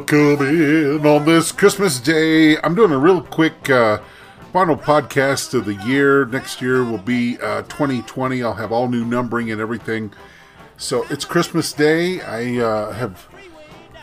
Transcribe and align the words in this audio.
Welcome 0.00 0.46
in 0.48 1.04
on 1.04 1.26
this 1.26 1.52
Christmas 1.52 2.00
day. 2.00 2.56
I'm 2.62 2.74
doing 2.74 2.90
a 2.90 2.96
real 2.96 3.20
quick 3.20 3.68
uh, 3.68 4.00
final 4.50 4.74
podcast 4.74 5.52
of 5.52 5.66
the 5.66 5.74
year. 5.74 6.24
Next 6.24 6.62
year 6.62 6.82
will 6.82 6.96
be 6.96 7.38
uh, 7.38 7.60
2020. 7.64 8.42
I'll 8.42 8.54
have 8.54 8.72
all 8.72 8.88
new 8.88 9.04
numbering 9.04 9.50
and 9.50 9.60
everything. 9.60 10.14
So 10.78 11.04
it's 11.10 11.26
Christmas 11.26 11.74
Day. 11.74 12.22
I 12.22 12.64
uh, 12.64 12.92
have 12.92 13.28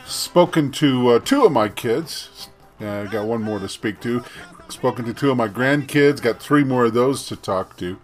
spoken 0.05 0.71
to 0.73 1.07
uh, 1.09 1.19
two 1.19 1.43
of 1.43 1.51
my 1.51 1.67
kids. 1.67 2.49
I 2.79 3.07
got 3.07 3.25
one 3.25 3.41
more 3.41 3.57
to 3.57 3.67
speak 3.67 3.99
to. 4.01 4.23
Spoken 4.69 5.03
to 5.05 5.15
two 5.15 5.31
of 5.31 5.37
my 5.37 5.47
grandkids. 5.47 6.21
Got 6.21 6.39
three 6.39 6.63
more 6.63 6.85
of 6.85 6.93
those 6.93 7.25
to 7.25 7.35
talk 7.35 7.75
to. 7.77 7.97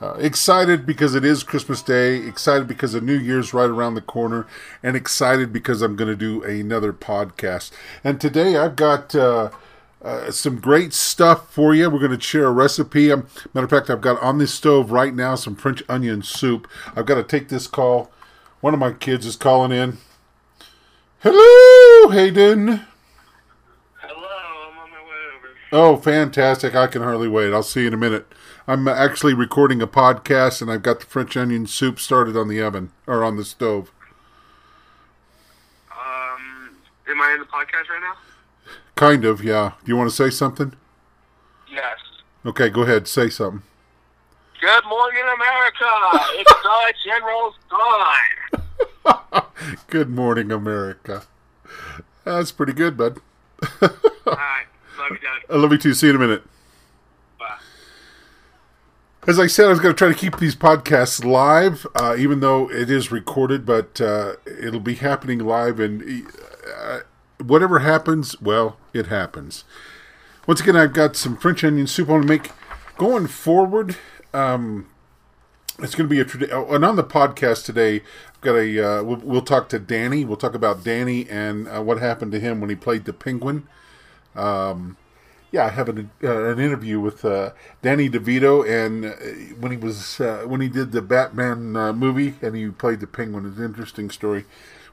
Uh, 0.00 0.14
excited 0.14 0.84
because 0.84 1.14
it 1.14 1.24
is 1.24 1.42
Christmas 1.42 1.80
Day. 1.80 2.16
Excited 2.16 2.66
because 2.66 2.92
the 2.92 3.00
New 3.00 3.16
Year's 3.16 3.54
right 3.54 3.70
around 3.70 3.94
the 3.94 4.00
corner, 4.00 4.46
and 4.82 4.96
excited 4.96 5.52
because 5.52 5.82
I'm 5.82 5.96
going 5.96 6.10
to 6.10 6.16
do 6.16 6.42
another 6.42 6.92
podcast. 6.92 7.70
And 8.02 8.20
today 8.20 8.56
I've 8.56 8.76
got 8.76 9.14
uh, 9.14 9.50
uh, 10.02 10.30
some 10.30 10.60
great 10.60 10.92
stuff 10.92 11.50
for 11.50 11.74
you. 11.74 11.88
We're 11.88 12.00
going 12.00 12.10
to 12.10 12.20
share 12.20 12.46
a 12.46 12.52
recipe. 12.52 13.10
Um, 13.10 13.26
matter 13.54 13.64
of 13.64 13.70
fact, 13.70 13.88
I've 13.88 14.00
got 14.00 14.20
on 14.20 14.38
the 14.38 14.46
stove 14.46 14.90
right 14.90 15.14
now 15.14 15.36
some 15.36 15.56
French 15.56 15.82
onion 15.88 16.22
soup. 16.22 16.68
I've 16.94 17.06
got 17.06 17.14
to 17.14 17.24
take 17.24 17.48
this 17.48 17.66
call. 17.66 18.10
One 18.60 18.74
of 18.74 18.80
my 18.80 18.92
kids 18.92 19.26
is 19.26 19.36
calling 19.36 19.72
in. 19.72 19.98
Hello, 21.20 22.10
Hayden. 22.10 22.80
Hello, 24.00 24.28
I'm 24.68 24.78
on 24.78 24.90
my 24.90 25.00
way 25.00 25.36
over. 25.36 25.48
Oh, 25.72 25.96
fantastic. 25.96 26.74
I 26.74 26.86
can 26.88 27.02
hardly 27.02 27.28
wait. 27.28 27.52
I'll 27.52 27.62
see 27.62 27.82
you 27.82 27.86
in 27.88 27.94
a 27.94 27.98
minute. 27.98 28.26
I'm 28.66 28.88
actually 28.88 29.34
recording 29.34 29.82
a 29.82 29.86
podcast 29.86 30.62
and 30.62 30.70
I've 30.70 30.82
got 30.82 31.00
the 31.00 31.06
French 31.06 31.36
onion 31.36 31.66
soup 31.66 32.00
started 32.00 32.34
on 32.34 32.48
the 32.48 32.62
oven 32.62 32.92
or 33.06 33.22
on 33.22 33.36
the 33.36 33.44
stove. 33.44 33.92
Um, 35.92 36.70
am 37.06 37.20
I 37.20 37.32
in 37.34 37.40
the 37.40 37.44
podcast 37.44 37.90
right 37.90 38.00
now? 38.00 38.14
Kind 38.94 39.26
of, 39.26 39.44
yeah. 39.44 39.72
Do 39.84 39.92
you 39.92 39.96
want 39.96 40.08
to 40.08 40.16
say 40.16 40.30
something? 40.30 40.72
Yes. 41.70 41.98
Okay, 42.46 42.70
go 42.70 42.82
ahead. 42.82 43.06
Say 43.06 43.28
something. 43.28 43.62
Good 44.62 44.84
morning, 44.86 45.24
America! 45.24 45.90
It's 46.38 46.52
the 46.62 46.94
General's 47.04 47.54
time! 47.68 49.44
Good 49.88 50.08
morning, 50.08 50.50
America. 50.50 51.24
That's 52.24 52.50
pretty 52.50 52.72
good, 52.72 52.96
bud. 52.96 53.20
Alright, 53.82 54.66
love 54.98 55.10
you, 55.10 55.18
Dad. 55.18 55.42
I 55.50 55.56
love 55.56 55.70
you 55.72 55.76
too. 55.76 55.92
See 55.92 56.06
you 56.06 56.14
in 56.14 56.16
a 56.16 56.18
minute. 56.18 56.44
As 59.26 59.38
I 59.38 59.46
said, 59.46 59.66
I 59.66 59.68
was 59.70 59.80
going 59.80 59.94
to 59.94 59.98
try 59.98 60.08
to 60.08 60.14
keep 60.14 60.36
these 60.36 60.54
podcasts 60.54 61.24
live, 61.24 61.86
uh, 61.94 62.14
even 62.18 62.40
though 62.40 62.70
it 62.70 62.90
is 62.90 63.10
recorded, 63.10 63.64
but 63.64 63.98
uh, 63.98 64.34
it'll 64.44 64.80
be 64.80 64.96
happening 64.96 65.38
live. 65.38 65.80
And 65.80 66.26
uh, 66.76 67.00
whatever 67.42 67.78
happens, 67.78 68.38
well, 68.42 68.76
it 68.92 69.06
happens. 69.06 69.64
Once 70.46 70.60
again, 70.60 70.76
I've 70.76 70.92
got 70.92 71.16
some 71.16 71.38
French 71.38 71.64
onion 71.64 71.86
soup 71.86 72.10
I 72.10 72.12
want 72.12 72.24
to 72.24 72.28
make. 72.28 72.50
Going 72.98 73.26
forward, 73.26 73.96
um, 74.34 74.90
it's 75.78 75.94
going 75.94 76.06
to 76.06 76.14
be 76.14 76.20
a 76.20 76.26
tradition. 76.26 76.54
Oh, 76.54 76.74
and 76.74 76.84
on 76.84 76.96
the 76.96 77.02
podcast 77.02 77.64
today, 77.64 78.02
I've 78.34 78.40
got 78.42 78.56
a. 78.56 78.78
Uh, 78.78 79.02
we'll, 79.04 79.20
we'll 79.20 79.42
talk 79.42 79.70
to 79.70 79.78
Danny. 79.78 80.26
We'll 80.26 80.36
talk 80.36 80.54
about 80.54 80.84
Danny 80.84 81.26
and 81.30 81.66
uh, 81.66 81.82
what 81.82 81.98
happened 81.98 82.32
to 82.32 82.40
him 82.40 82.60
when 82.60 82.68
he 82.68 82.76
played 82.76 83.06
the 83.06 83.14
Penguin. 83.14 83.66
Um, 84.36 84.98
yeah, 85.54 85.66
I 85.66 85.68
have 85.68 85.88
an, 85.88 86.10
uh, 86.20 86.46
an 86.46 86.58
interview 86.58 86.98
with 86.98 87.24
uh, 87.24 87.52
Danny 87.80 88.10
DeVito, 88.10 88.68
and 88.68 89.04
uh, 89.04 89.54
when 89.60 89.70
he 89.70 89.78
was 89.78 90.20
uh, 90.20 90.42
when 90.48 90.60
he 90.60 90.68
did 90.68 90.90
the 90.90 91.00
Batman 91.00 91.76
uh, 91.76 91.92
movie, 91.92 92.34
and 92.42 92.56
he 92.56 92.68
played 92.70 92.98
the 92.98 93.06
Penguin. 93.06 93.46
It's 93.46 93.58
an 93.58 93.64
interesting 93.64 94.10
story 94.10 94.46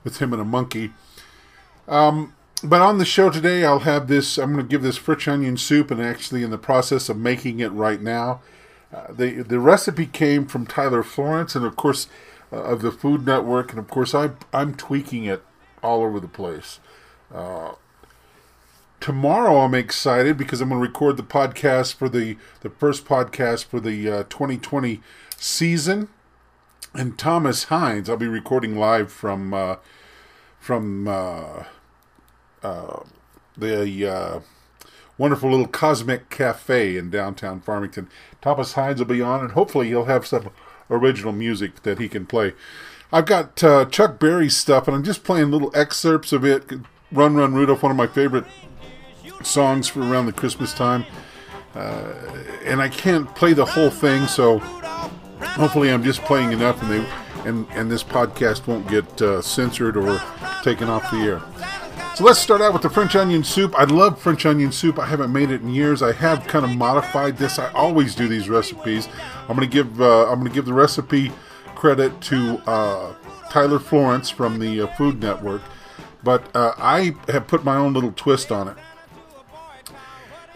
with 0.03 0.19
him 0.19 0.33
and 0.33 0.41
a 0.41 0.45
monkey. 0.45 0.91
Um, 1.87 2.35
but 2.63 2.79
on 2.79 2.99
the 2.99 3.05
show 3.05 3.31
today, 3.31 3.65
I'll 3.65 3.79
have 3.79 4.07
this. 4.07 4.37
I'm 4.37 4.53
going 4.53 4.63
to 4.63 4.69
give 4.69 4.83
this 4.83 4.97
French 4.97 5.27
onion 5.27 5.57
soup, 5.57 5.89
and 5.89 5.99
actually 5.99 6.43
in 6.43 6.51
the 6.51 6.59
process 6.59 7.09
of 7.09 7.17
making 7.17 7.59
it 7.59 7.71
right 7.71 7.99
now. 7.99 8.41
Uh, 8.93 9.07
the 9.11 9.41
the 9.41 9.59
recipe 9.59 10.05
came 10.05 10.45
from 10.45 10.67
Tyler 10.67 11.01
Florence, 11.01 11.55
and 11.55 11.65
of 11.65 11.75
course 11.75 12.07
of 12.51 12.83
the 12.83 12.91
Food 12.91 13.25
Network, 13.25 13.71
and 13.71 13.79
of 13.79 13.87
course 13.87 14.13
I 14.13 14.29
I'm 14.53 14.75
tweaking 14.75 15.23
it 15.23 15.41
all 15.81 16.03
over 16.03 16.19
the 16.19 16.27
place. 16.27 16.79
Uh, 17.33 17.71
tomorrow 19.01 19.57
I'm 19.57 19.73
excited 19.73 20.37
because 20.37 20.61
I'm 20.61 20.69
going 20.69 20.79
to 20.79 20.87
record 20.87 21.17
the 21.17 21.23
podcast 21.23 21.95
for 21.95 22.07
the 22.07 22.37
the 22.61 22.69
first 22.69 23.03
podcast 23.03 23.65
for 23.65 23.81
the 23.81 24.09
uh, 24.09 24.23
2020 24.23 25.01
season, 25.35 26.07
and 26.93 27.17
Thomas 27.17 27.65
Hines. 27.65 28.09
I'll 28.09 28.15
be 28.15 28.27
recording 28.27 28.77
live 28.77 29.11
from 29.11 29.53
uh, 29.53 29.77
from 30.59 31.07
uh, 31.07 31.63
uh, 32.63 33.03
the 33.57 34.07
uh, 34.07 34.39
wonderful 35.17 35.49
little 35.49 35.67
Cosmic 35.67 36.29
Cafe 36.29 36.95
in 36.95 37.09
downtown 37.09 37.59
Farmington. 37.59 38.07
Thomas 38.41 38.73
Hines 38.73 38.99
will 38.99 39.07
be 39.07 39.21
on, 39.21 39.41
and 39.41 39.51
hopefully 39.51 39.87
he'll 39.87 40.05
have 40.05 40.25
some 40.25 40.51
original 40.89 41.33
music 41.33 41.83
that 41.83 41.99
he 41.99 42.07
can 42.07 42.25
play. 42.25 42.53
I've 43.11 43.25
got 43.25 43.61
uh, 43.61 43.85
Chuck 43.85 44.19
Berry 44.19 44.49
stuff, 44.49 44.87
and 44.87 44.95
I'm 44.95 45.03
just 45.03 45.23
playing 45.23 45.51
little 45.51 45.71
excerpts 45.75 46.31
of 46.31 46.45
it. 46.45 46.63
Run, 47.11 47.35
Run, 47.35 47.53
Rudolph, 47.53 47.83
one 47.83 47.91
of 47.91 47.97
my 47.97 48.07
favorite 48.07 48.45
songs 49.45 49.87
for 49.87 50.01
around 50.01 50.25
the 50.25 50.33
Christmas 50.33 50.73
time. 50.73 51.05
Uh, 51.75 52.13
and 52.65 52.81
I 52.81 52.89
can't 52.89 53.33
play 53.35 53.53
the 53.53 53.65
whole 53.65 53.89
thing, 53.89 54.27
so 54.27 54.59
hopefully 55.39 55.89
I'm 55.89 56.03
just 56.03 56.21
playing 56.21 56.51
enough, 56.51 56.81
and 56.81 56.91
they 56.91 57.09
and 57.45 57.67
and 57.71 57.89
this 57.89 58.03
podcast 58.03 58.67
won't 58.67 58.87
get 58.87 59.21
uh, 59.21 59.41
censored 59.41 59.97
or 59.97 60.21
taken 60.63 60.89
off 60.89 61.09
the 61.11 61.17
air. 61.17 61.41
So 62.15 62.25
let's 62.25 62.39
start 62.39 62.61
out 62.61 62.73
with 62.73 62.81
the 62.81 62.89
French 62.89 63.15
onion 63.15 63.43
soup. 63.43 63.73
I 63.77 63.85
love 63.85 64.21
French 64.21 64.45
onion 64.45 64.73
soup. 64.73 64.99
I 64.99 65.05
haven't 65.05 65.31
made 65.31 65.49
it 65.49 65.61
in 65.61 65.69
years. 65.69 66.01
I 66.01 66.11
have 66.11 66.45
kind 66.45 66.65
of 66.65 66.71
modified 66.71 67.37
this. 67.37 67.57
I 67.57 67.71
always 67.71 68.15
do 68.15 68.27
these 68.27 68.49
recipes. 68.49 69.07
I'm 69.47 69.55
gonna 69.55 69.67
give 69.67 70.01
uh, 70.01 70.29
I'm 70.29 70.39
gonna 70.39 70.49
give 70.49 70.65
the 70.65 70.73
recipe 70.73 71.31
credit 71.75 72.19
to 72.21 72.61
uh, 72.67 73.13
Tyler 73.49 73.79
Florence 73.79 74.29
from 74.29 74.59
the 74.59 74.81
uh, 74.81 74.87
Food 74.97 75.21
Network, 75.21 75.61
but 76.21 76.53
uh, 76.55 76.73
I 76.77 77.15
have 77.29 77.47
put 77.47 77.63
my 77.63 77.77
own 77.77 77.93
little 77.93 78.11
twist 78.11 78.51
on 78.51 78.67
it. 78.67 78.77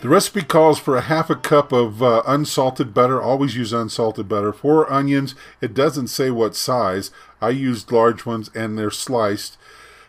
The 0.06 0.12
recipe 0.12 0.44
calls 0.44 0.78
for 0.78 0.96
a 0.96 1.02
half 1.02 1.32
a 1.32 1.36
cup 1.36 1.72
of 1.72 2.04
uh, 2.04 2.22
unsalted 2.28 2.94
butter. 2.94 3.20
Always 3.20 3.56
use 3.56 3.74
unsalted 3.74 4.30
butter. 4.30 4.54
Four 4.54 4.88
onions. 4.94 5.34
It 5.62 5.74
doesn't 5.74 6.10
say 6.10 6.30
what 6.30 6.56
size. 6.56 7.10
I 7.42 7.50
used 7.50 7.92
large 7.92 8.24
ones 8.24 8.52
and 8.54 8.78
they're 8.78 8.92
sliced. 8.92 9.58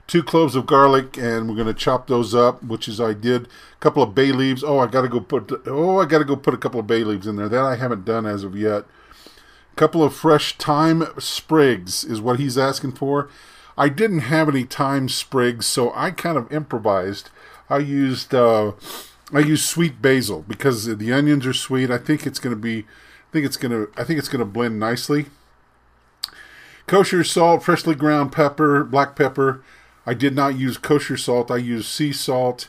Two 0.06 0.22
cloves 0.22 0.54
of 0.54 0.66
garlic, 0.66 1.16
and 1.16 1.48
we're 1.48 1.54
going 1.54 1.66
to 1.66 1.72
chop 1.72 2.08
those 2.08 2.34
up, 2.34 2.62
which 2.62 2.88
is 2.88 3.00
I 3.00 3.14
did. 3.14 3.46
A 3.46 3.48
couple 3.80 4.02
of 4.02 4.14
bay 4.14 4.32
leaves. 4.32 4.62
Oh, 4.62 4.80
I 4.80 4.86
got 4.86 5.00
to 5.00 5.08
go 5.08 5.18
put. 5.18 5.50
Oh, 5.64 5.98
I 5.98 6.04
got 6.04 6.18
to 6.18 6.26
go 6.26 6.36
put 6.36 6.52
a 6.52 6.58
couple 6.58 6.78
of 6.78 6.86
bay 6.86 7.02
leaves 7.02 7.26
in 7.26 7.36
there. 7.36 7.48
That 7.48 7.64
I 7.64 7.76
haven't 7.76 8.04
done 8.04 8.26
as 8.26 8.44
of 8.44 8.54
yet. 8.54 8.84
A 9.72 9.76
couple 9.76 10.04
of 10.04 10.14
fresh 10.14 10.58
thyme 10.58 11.04
sprigs 11.18 12.04
is 12.04 12.20
what 12.20 12.38
he's 12.38 12.58
asking 12.58 12.92
for. 12.92 13.30
I 13.78 13.88
didn't 13.88 14.18
have 14.18 14.50
any 14.50 14.64
thyme 14.64 15.08
sprigs, 15.08 15.64
so 15.64 15.90
I 15.94 16.10
kind 16.10 16.36
of 16.36 16.52
improvised. 16.52 17.30
I 17.70 17.78
used. 17.78 18.34
Uh, 18.34 18.72
I 19.32 19.40
use 19.40 19.64
sweet 19.64 20.00
basil 20.00 20.44
because 20.46 20.86
the 20.86 21.12
onions 21.12 21.46
are 21.46 21.52
sweet. 21.52 21.90
I 21.90 21.98
think 21.98 22.26
it's 22.26 22.38
going 22.38 22.54
to 22.54 22.60
be, 22.60 22.80
I 22.80 23.32
think 23.32 23.44
it's 23.44 23.56
going 23.56 23.72
to, 23.72 23.90
I 24.00 24.04
think 24.04 24.18
it's 24.18 24.28
going 24.28 24.40
to 24.40 24.44
blend 24.44 24.78
nicely. 24.78 25.26
Kosher 26.86 27.24
salt, 27.24 27.64
freshly 27.64 27.96
ground 27.96 28.30
pepper, 28.30 28.84
black 28.84 29.16
pepper. 29.16 29.64
I 30.06 30.14
did 30.14 30.36
not 30.36 30.56
use 30.56 30.78
kosher 30.78 31.16
salt. 31.16 31.50
I 31.50 31.56
used 31.56 31.88
sea 31.88 32.12
salt. 32.12 32.68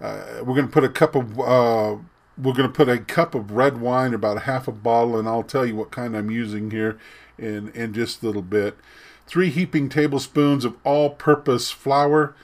Uh, 0.00 0.22
we're 0.38 0.54
going 0.54 0.66
to 0.66 0.72
put 0.72 0.84
a 0.84 0.88
cup 0.88 1.14
of, 1.14 1.38
uh, 1.38 1.96
we're 2.38 2.54
going 2.54 2.68
to 2.68 2.68
put 2.68 2.88
a 2.88 2.98
cup 2.98 3.34
of 3.34 3.50
red 3.50 3.82
wine, 3.82 4.14
about 4.14 4.44
half 4.44 4.66
a 4.66 4.72
bottle, 4.72 5.18
and 5.18 5.28
I'll 5.28 5.42
tell 5.42 5.66
you 5.66 5.76
what 5.76 5.90
kind 5.90 6.16
I'm 6.16 6.30
using 6.30 6.70
here 6.70 6.98
in 7.36 7.68
in 7.72 7.92
just 7.92 8.22
a 8.22 8.26
little 8.26 8.40
bit. 8.40 8.78
Three 9.26 9.50
heaping 9.50 9.90
tablespoons 9.90 10.64
of 10.64 10.76
all-purpose 10.82 11.70
flour. 11.70 12.34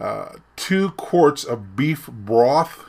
Uh, 0.00 0.34
two 0.56 0.90
quarts 0.90 1.44
of 1.44 1.76
beef 1.76 2.08
broth 2.08 2.84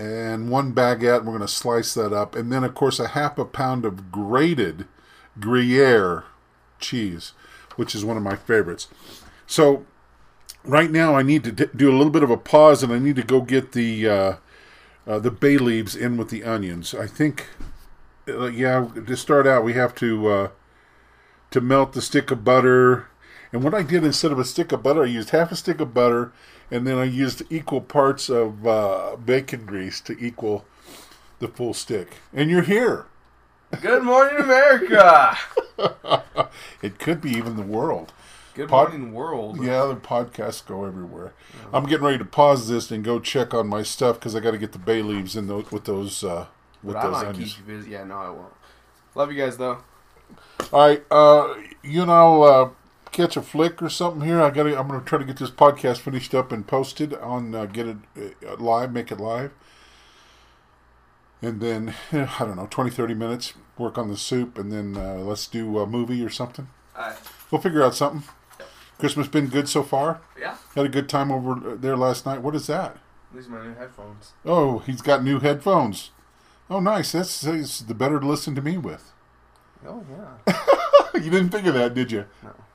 and 0.00 0.50
one 0.50 0.72
baguette. 0.72 1.24
We're 1.24 1.36
going 1.36 1.40
to 1.40 1.48
slice 1.48 1.94
that 1.94 2.12
up. 2.12 2.34
And 2.34 2.50
then, 2.50 2.64
of 2.64 2.74
course, 2.74 2.98
a 2.98 3.08
half 3.08 3.38
a 3.38 3.44
pound 3.44 3.84
of 3.84 4.10
grated 4.10 4.86
Gruyere 5.38 6.24
cheese, 6.78 7.32
which 7.76 7.94
is 7.94 8.04
one 8.04 8.16
of 8.16 8.22
my 8.22 8.36
favorites. 8.36 8.88
So, 9.46 9.84
right 10.64 10.90
now, 10.90 11.16
I 11.16 11.22
need 11.22 11.44
to 11.44 11.52
do 11.52 11.90
a 11.90 11.96
little 11.96 12.12
bit 12.12 12.22
of 12.22 12.30
a 12.30 12.36
pause 12.36 12.82
and 12.82 12.92
I 12.92 12.98
need 12.98 13.16
to 13.16 13.22
go 13.22 13.40
get 13.40 13.72
the. 13.72 14.08
Uh, 14.08 14.36
uh, 15.06 15.18
the 15.18 15.30
bay 15.30 15.56
leaves 15.56 15.96
in 15.96 16.16
with 16.16 16.28
the 16.28 16.44
onions. 16.44 16.94
I 16.94 17.06
think, 17.06 17.46
uh, 18.28 18.46
yeah, 18.46 18.86
to 19.06 19.16
start 19.16 19.46
out, 19.46 19.64
we 19.64 19.72
have 19.72 19.94
to 19.96 20.28
uh, 20.28 20.48
to 21.50 21.60
melt 21.60 21.94
the 21.94 22.02
stick 22.02 22.30
of 22.30 22.44
butter. 22.44 23.08
And 23.50 23.64
what 23.64 23.74
I 23.74 23.82
did 23.82 24.04
instead 24.04 24.30
of 24.30 24.38
a 24.38 24.44
stick 24.44 24.70
of 24.70 24.82
butter, 24.82 25.02
I 25.02 25.06
used 25.06 25.30
half 25.30 25.50
a 25.50 25.56
stick 25.56 25.80
of 25.80 25.94
butter, 25.94 26.32
and 26.70 26.86
then 26.86 26.98
I 26.98 27.04
used 27.04 27.42
equal 27.50 27.80
parts 27.80 28.28
of 28.28 28.66
uh, 28.66 29.16
bacon 29.24 29.66
grease 29.66 30.00
to 30.02 30.16
equal 30.18 30.64
the 31.38 31.48
full 31.48 31.74
stick. 31.74 32.14
And 32.32 32.50
you're 32.50 32.62
here. 32.62 33.06
Good 33.80 34.02
morning, 34.02 34.38
America. 34.40 35.36
It 36.82 36.98
could 36.98 37.20
be 37.20 37.30
even 37.30 37.56
the 37.56 37.62
world. 37.62 38.12
Good 38.54 38.68
Pod- 38.68 38.90
Morning 38.90 39.12
World. 39.12 39.62
Yeah, 39.64 39.84
the 39.86 39.96
podcasts 39.96 40.66
go 40.66 40.84
everywhere. 40.84 41.32
I'm 41.72 41.86
getting 41.86 42.04
ready 42.04 42.18
to 42.18 42.24
pause 42.24 42.68
this 42.68 42.90
and 42.90 43.04
go 43.04 43.20
check 43.20 43.54
on 43.54 43.68
my 43.68 43.82
stuff 43.82 44.18
because 44.18 44.34
I 44.34 44.40
got 44.40 44.50
to 44.52 44.58
get 44.58 44.72
the 44.72 44.78
bay 44.78 45.02
leaves 45.02 45.36
in 45.36 45.46
those 45.46 45.70
with 45.70 45.84
those 45.84 46.24
uh, 46.24 46.46
with 46.82 46.94
But 46.94 47.00
I 47.00 47.02
those 47.04 47.12
might 47.12 47.26
onions. 47.28 47.54
keep 47.54 47.68
you 47.68 47.74
busy. 47.76 47.90
Yeah, 47.92 48.04
no, 48.04 48.16
I 48.16 48.30
won't. 48.30 48.52
Love 49.14 49.30
you 49.32 49.38
guys 49.42 49.56
though. 49.56 49.78
All 50.72 50.86
right, 50.88 51.02
uh, 51.10 51.54
you 51.82 52.04
know, 52.06 52.42
uh, 52.42 52.70
catch 53.20 53.36
a 53.36 53.42
flick 53.42 53.82
or 53.82 53.88
something 53.88 54.26
here. 54.26 54.40
I 54.40 54.50
got. 54.50 54.66
I'm 54.66 54.88
going 54.88 55.00
to 55.00 55.06
try 55.06 55.18
to 55.18 55.24
get 55.24 55.36
this 55.36 55.50
podcast 55.50 55.98
finished 55.98 56.34
up 56.34 56.52
and 56.52 56.66
posted 56.66 57.14
on 57.14 57.54
uh, 57.54 57.66
get 57.66 57.86
it 57.86 57.96
uh, 58.16 58.56
live, 58.56 58.92
make 58.92 59.12
it 59.12 59.20
live, 59.20 59.52
and 61.42 61.60
then 61.60 61.94
I 62.12 62.38
don't 62.40 62.56
know, 62.56 62.68
20, 62.70 62.90
30 62.90 63.14
minutes. 63.14 63.54
Work 63.76 63.96
on 63.96 64.08
the 64.08 64.16
soup, 64.16 64.58
and 64.58 64.70
then 64.70 64.96
uh, 64.96 65.14
let's 65.16 65.46
do 65.46 65.78
a 65.78 65.86
movie 65.86 66.24
or 66.24 66.28
something. 66.28 66.68
We'll 67.50 67.62
figure 67.62 67.82
out 67.82 67.94
something. 67.94 68.24
Christmas 68.98 69.26
been 69.26 69.46
good 69.46 69.68
so 69.70 69.82
far. 69.82 70.20
Yeah. 70.38 70.56
Had 70.74 70.84
a 70.84 70.90
good 70.90 71.08
time 71.08 71.32
over 71.32 71.76
there 71.76 71.96
last 71.96 72.26
night. 72.26 72.42
What 72.42 72.54
is 72.54 72.66
that? 72.66 72.98
These 73.34 73.46
are 73.46 73.50
my 73.50 73.66
new 73.66 73.74
headphones. 73.74 74.32
Oh, 74.44 74.80
he's 74.80 75.00
got 75.00 75.24
new 75.24 75.40
headphones. 75.40 76.10
Oh, 76.68 76.80
nice. 76.80 77.12
That's, 77.12 77.40
that's 77.40 77.80
the 77.80 77.94
better 77.94 78.20
to 78.20 78.26
listen 78.26 78.54
to 78.54 78.60
me 78.60 78.76
with. 78.76 79.12
Oh 79.86 80.04
yeah. 80.10 80.60
you 81.14 81.30
didn't 81.30 81.48
think 81.48 81.66
of 81.66 81.72
that, 81.72 81.94
did 81.94 82.12
you? 82.12 82.26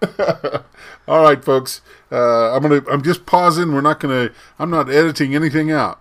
All 1.08 1.22
right, 1.22 1.44
folks. 1.44 1.82
Uh, 2.12 2.56
I'm 2.56 2.62
gonna. 2.62 2.82
I'm 2.90 3.02
just 3.02 3.26
pausing. 3.26 3.74
We're 3.74 3.82
not 3.82 4.00
gonna. 4.00 4.32
I'm 4.60 4.70
not 4.70 4.90
editing 4.90 5.36
anything 5.36 5.72
out. 5.72 6.00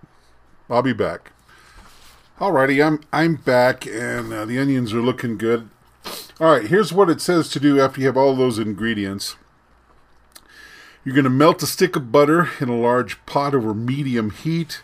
I'll 0.71 0.83
be 0.83 0.93
back. 0.93 1.33
Alrighty, 2.39 2.85
I'm 2.85 3.01
I'm 3.13 3.37
back, 3.37 3.87
and 3.87 4.33
uh, 4.33 4.45
the 4.45 4.59
onions 4.59 4.93
are 4.93 5.01
looking 5.01 5.39
good. 5.39 5.69
All 6.41 6.51
right, 6.51 6.67
here's 6.67 6.93
what 6.93 7.09
it 7.09 7.21
says 7.21 7.49
to 7.51 7.61
do 7.61 7.81
after 7.81 8.01
you 8.01 8.07
have 8.09 8.17
all 8.17 8.35
those 8.35 8.59
ingredients. 8.59 9.37
You're 11.05 11.15
going 11.15 11.25
to 11.25 11.31
melt 11.31 11.63
a 11.63 11.67
stick 11.67 11.97
of 11.97 12.11
butter 12.11 12.49
in 12.61 12.69
a 12.69 12.77
large 12.77 13.25
pot 13.27 13.55
over 13.55 13.75
medium 13.75 14.31
heat. 14.31 14.83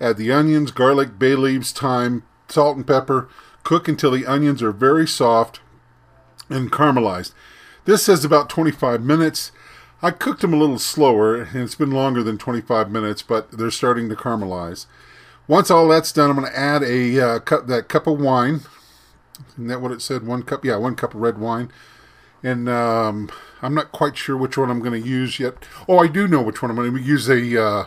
Add 0.00 0.18
the 0.18 0.30
onions, 0.30 0.70
garlic, 0.70 1.18
bay 1.18 1.34
leaves, 1.34 1.72
thyme, 1.72 2.22
salt, 2.48 2.76
and 2.76 2.86
pepper. 2.86 3.28
Cook 3.62 3.88
until 3.88 4.10
the 4.10 4.26
onions 4.26 4.62
are 4.62 4.72
very 4.72 5.08
soft 5.08 5.60
and 6.50 6.70
caramelized. 6.70 7.32
This 7.84 8.04
says 8.04 8.24
about 8.24 8.48
25 8.48 9.02
minutes. 9.02 9.52
I 10.02 10.10
cooked 10.10 10.40
them 10.40 10.52
a 10.52 10.58
little 10.58 10.78
slower, 10.78 11.42
and 11.42 11.62
it's 11.62 11.74
been 11.74 11.90
longer 11.90 12.22
than 12.22 12.38
25 12.38 12.90
minutes, 12.90 13.22
but 13.22 13.50
they're 13.52 13.70
starting 13.70 14.08
to 14.08 14.14
caramelize. 14.14 14.86
Once 15.46 15.70
all 15.70 15.88
that's 15.88 16.12
done, 16.12 16.30
I'm 16.30 16.36
going 16.36 16.50
to 16.50 16.58
add 16.58 16.82
a 16.82 17.20
uh, 17.20 17.38
cup 17.40 17.66
that 17.66 17.88
cup 17.88 18.06
of 18.06 18.20
wine. 18.20 18.60
Isn't 19.52 19.66
that 19.66 19.80
what 19.80 19.92
it 19.92 20.00
said? 20.00 20.26
One 20.26 20.42
cup, 20.42 20.64
yeah, 20.64 20.76
one 20.76 20.94
cup 20.94 21.14
of 21.14 21.20
red 21.20 21.38
wine. 21.38 21.70
And 22.42 22.68
um, 22.68 23.30
I'm 23.62 23.74
not 23.74 23.92
quite 23.92 24.16
sure 24.16 24.36
which 24.36 24.56
one 24.56 24.70
I'm 24.70 24.80
going 24.80 25.00
to 25.00 25.08
use 25.08 25.38
yet. 25.38 25.54
Oh, 25.88 25.98
I 25.98 26.06
do 26.06 26.28
know 26.28 26.42
which 26.42 26.62
one 26.62 26.70
I'm 26.70 26.76
going 26.76 26.94
to 26.94 27.00
use. 27.00 27.28
A 27.28 27.62
uh, 27.62 27.84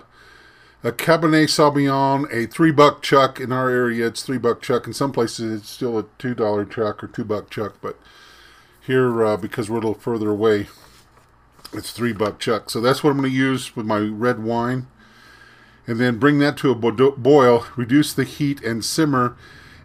a 0.83 0.91
Cabernet 0.91 1.49
Sauvignon, 1.49 2.31
a 2.31 2.47
three 2.47 2.71
buck 2.71 3.01
chuck. 3.01 3.39
In 3.39 3.51
our 3.51 3.69
area, 3.69 4.07
it's 4.07 4.23
three 4.23 4.37
buck 4.37 4.61
chuck. 4.61 4.85
In 4.85 4.93
some 4.93 5.11
places, 5.11 5.61
it's 5.61 5.69
still 5.69 5.97
a 5.97 6.05
two 6.19 6.35
dollar 6.35 6.65
chuck 6.65 7.03
or 7.03 7.07
two 7.07 7.23
buck 7.25 7.49
chuck. 7.49 7.75
But 7.81 7.99
here, 8.87 9.23
uh, 9.23 9.37
because 9.37 9.69
we're 9.69 9.77
a 9.77 9.81
little 9.81 9.93
further 9.93 10.29
away, 10.31 10.67
it's 11.73 11.91
three 11.91 12.13
buck 12.13 12.39
chuck. 12.39 12.69
So 12.69 12.81
that's 12.81 13.03
what 13.03 13.11
I'm 13.11 13.17
going 13.17 13.29
to 13.29 13.37
use 13.37 13.75
with 13.75 13.85
my 13.85 13.99
red 13.99 14.41
wine. 14.41 14.87
And 15.85 15.99
then 15.99 16.17
bring 16.17 16.39
that 16.39 16.57
to 16.57 16.71
a 16.71 16.75
boil. 16.75 17.65
Reduce 17.75 18.13
the 18.13 18.23
heat 18.23 18.61
and 18.63 18.83
simmer 18.83 19.37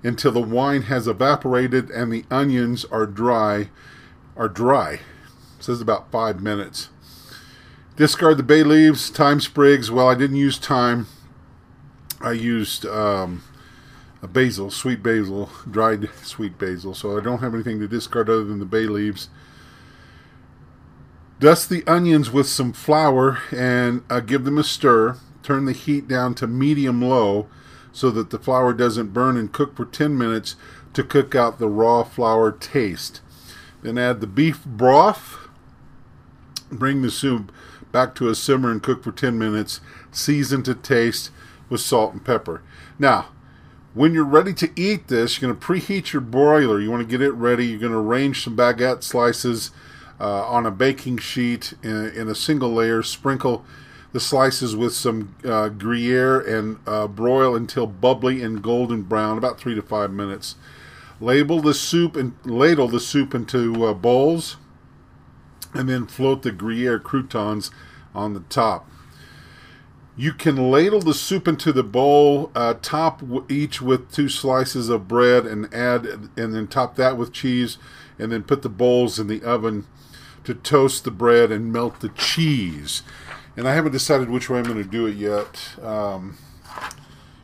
until 0.02 0.32
the 0.32 0.40
wine 0.40 0.82
has 0.82 1.06
evaporated 1.06 1.90
and 1.90 2.12
the 2.12 2.24
onions 2.30 2.84
are 2.86 3.06
dry. 3.06 3.68
Are 4.36 4.48
dry. 4.48 5.00
Says 5.60 5.80
about 5.80 6.10
five 6.10 6.40
minutes. 6.40 6.88
Discard 7.96 8.36
the 8.38 8.42
bay 8.42 8.62
leaves, 8.62 9.10
thyme 9.10 9.40
sprigs. 9.40 9.90
Well, 9.90 10.08
I 10.08 10.14
didn't 10.14 10.36
use 10.36 10.58
thyme. 10.58 11.06
I 12.20 12.32
used 12.32 12.86
um, 12.86 13.42
basil, 14.28 14.70
sweet 14.70 15.02
basil, 15.02 15.50
dried 15.68 16.08
sweet 16.22 16.58
basil. 16.58 16.94
So 16.94 17.18
I 17.18 17.20
don't 17.20 17.40
have 17.40 17.54
anything 17.54 17.80
to 17.80 17.88
discard 17.88 18.28
other 18.30 18.44
than 18.44 18.60
the 18.60 18.64
bay 18.64 18.86
leaves. 18.86 19.28
Dust 21.40 21.68
the 21.68 21.84
onions 21.88 22.30
with 22.30 22.48
some 22.48 22.72
flour 22.72 23.38
and 23.50 24.04
uh, 24.08 24.20
give 24.20 24.44
them 24.44 24.58
a 24.58 24.64
stir. 24.64 25.16
Turn 25.42 25.64
the 25.64 25.72
heat 25.72 26.06
down 26.06 26.36
to 26.36 26.46
medium 26.46 27.02
low 27.02 27.48
so 27.92 28.10
that 28.10 28.30
the 28.30 28.38
flour 28.38 28.72
doesn't 28.72 29.12
burn 29.12 29.36
and 29.36 29.52
cook 29.52 29.74
for 29.74 29.84
10 29.84 30.16
minutes 30.16 30.54
to 30.94 31.02
cook 31.02 31.34
out 31.34 31.58
the 31.58 31.68
raw 31.68 32.04
flour 32.04 32.52
taste. 32.52 33.20
Then 33.82 33.98
add 33.98 34.20
the 34.20 34.28
beef 34.28 34.64
broth. 34.64 35.48
Bring 36.70 37.02
the 37.02 37.10
soup 37.10 37.50
back 37.90 38.14
to 38.14 38.28
a 38.28 38.34
simmer 38.34 38.70
and 38.70 38.82
cook 38.82 39.02
for 39.02 39.12
10 39.12 39.36
minutes. 39.36 39.80
Season 40.12 40.62
to 40.62 40.74
taste 40.74 41.30
with 41.68 41.80
salt 41.80 42.12
and 42.12 42.24
pepper. 42.24 42.62
Now, 42.98 43.28
when 43.94 44.14
you're 44.14 44.24
ready 44.24 44.54
to 44.54 44.70
eat 44.74 45.08
this, 45.08 45.40
you're 45.40 45.52
going 45.52 45.60
to 45.60 45.66
preheat 45.66 46.12
your 46.12 46.22
broiler. 46.22 46.80
You 46.80 46.90
want 46.90 47.02
to 47.02 47.10
get 47.10 47.20
it 47.20 47.32
ready. 47.32 47.66
You're 47.66 47.80
going 47.80 47.92
to 47.92 47.98
arrange 47.98 48.42
some 48.42 48.56
baguette 48.56 49.02
slices 49.02 49.70
uh, 50.18 50.46
on 50.46 50.64
a 50.64 50.70
baking 50.70 51.18
sheet 51.18 51.74
in, 51.82 52.08
in, 52.10 52.28
a 52.28 52.34
single 52.34 52.72
layer. 52.72 53.02
Sprinkle 53.02 53.64
the 54.12 54.20
slices 54.20 54.74
with 54.74 54.94
some 54.94 55.34
uh, 55.44 55.68
Gruyere 55.68 56.40
and 56.40 56.78
uh, 56.86 57.06
broil 57.06 57.54
until 57.54 57.86
bubbly 57.86 58.42
and 58.42 58.62
golden 58.62 59.02
brown, 59.02 59.36
about 59.36 59.58
three 59.58 59.74
to 59.74 59.82
five 59.82 60.10
minutes. 60.10 60.54
Label 61.20 61.60
the 61.60 61.74
soup 61.74 62.16
and 62.16 62.34
ladle 62.44 62.88
the 62.88 63.00
soup 63.00 63.34
into 63.34 63.84
uh, 63.84 63.94
bowls, 63.94 64.56
and 65.74 65.88
then 65.88 66.06
float 66.06 66.42
the 66.42 66.52
Gruyere 66.52 66.98
croutons 66.98 67.70
on 68.14 68.34
the 68.34 68.40
top. 68.40 68.88
You 70.22 70.32
can 70.32 70.70
ladle 70.70 71.00
the 71.00 71.14
soup 71.14 71.48
into 71.48 71.72
the 71.72 71.82
bowl, 71.82 72.52
uh, 72.54 72.74
top 72.80 73.24
each 73.50 73.82
with 73.82 74.12
two 74.12 74.28
slices 74.28 74.88
of 74.88 75.08
bread, 75.08 75.44
and 75.46 75.64
add, 75.74 76.06
and 76.36 76.54
then 76.54 76.68
top 76.68 76.94
that 76.94 77.16
with 77.16 77.32
cheese, 77.32 77.76
and 78.20 78.30
then 78.30 78.44
put 78.44 78.62
the 78.62 78.68
bowls 78.68 79.18
in 79.18 79.26
the 79.26 79.42
oven 79.42 79.84
to 80.44 80.54
toast 80.54 81.02
the 81.02 81.10
bread 81.10 81.50
and 81.50 81.72
melt 81.72 81.98
the 81.98 82.08
cheese. 82.10 83.02
And 83.56 83.66
I 83.66 83.74
haven't 83.74 83.90
decided 83.90 84.30
which 84.30 84.48
way 84.48 84.60
I'm 84.60 84.64
going 84.64 84.76
to 84.76 84.88
do 84.88 85.06
it 85.06 85.16
yet. 85.16 85.70
Um, 85.82 86.38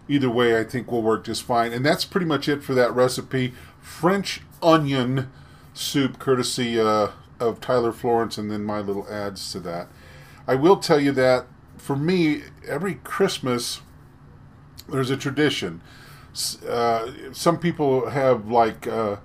either 0.06 0.30
way, 0.30 0.56
I 0.56 0.62
think 0.62 0.92
will 0.92 1.02
work 1.02 1.24
just 1.24 1.42
fine. 1.42 1.72
And 1.72 1.84
that's 1.84 2.04
pretty 2.04 2.26
much 2.26 2.48
it 2.48 2.62
for 2.62 2.74
that 2.74 2.94
recipe. 2.94 3.54
French 3.80 4.42
onion 4.62 5.32
soup, 5.74 6.20
courtesy 6.20 6.78
uh, 6.78 7.08
of 7.40 7.60
Tyler 7.60 7.90
Florence, 7.90 8.38
and 8.38 8.52
then 8.52 8.62
my 8.62 8.78
little 8.78 9.12
ads 9.12 9.50
to 9.50 9.58
that. 9.58 9.88
I 10.46 10.54
will 10.54 10.76
tell 10.76 11.00
you 11.00 11.10
that 11.10 11.46
for 11.78 11.96
me, 11.96 12.42
every 12.66 12.94
Christmas, 12.96 13.80
there's 14.88 15.10
a 15.10 15.16
tradition. 15.16 15.80
Uh, 16.68 17.10
some 17.32 17.58
people 17.58 18.10
have 18.10 18.48
like 18.48 18.86
uh, 18.86 19.16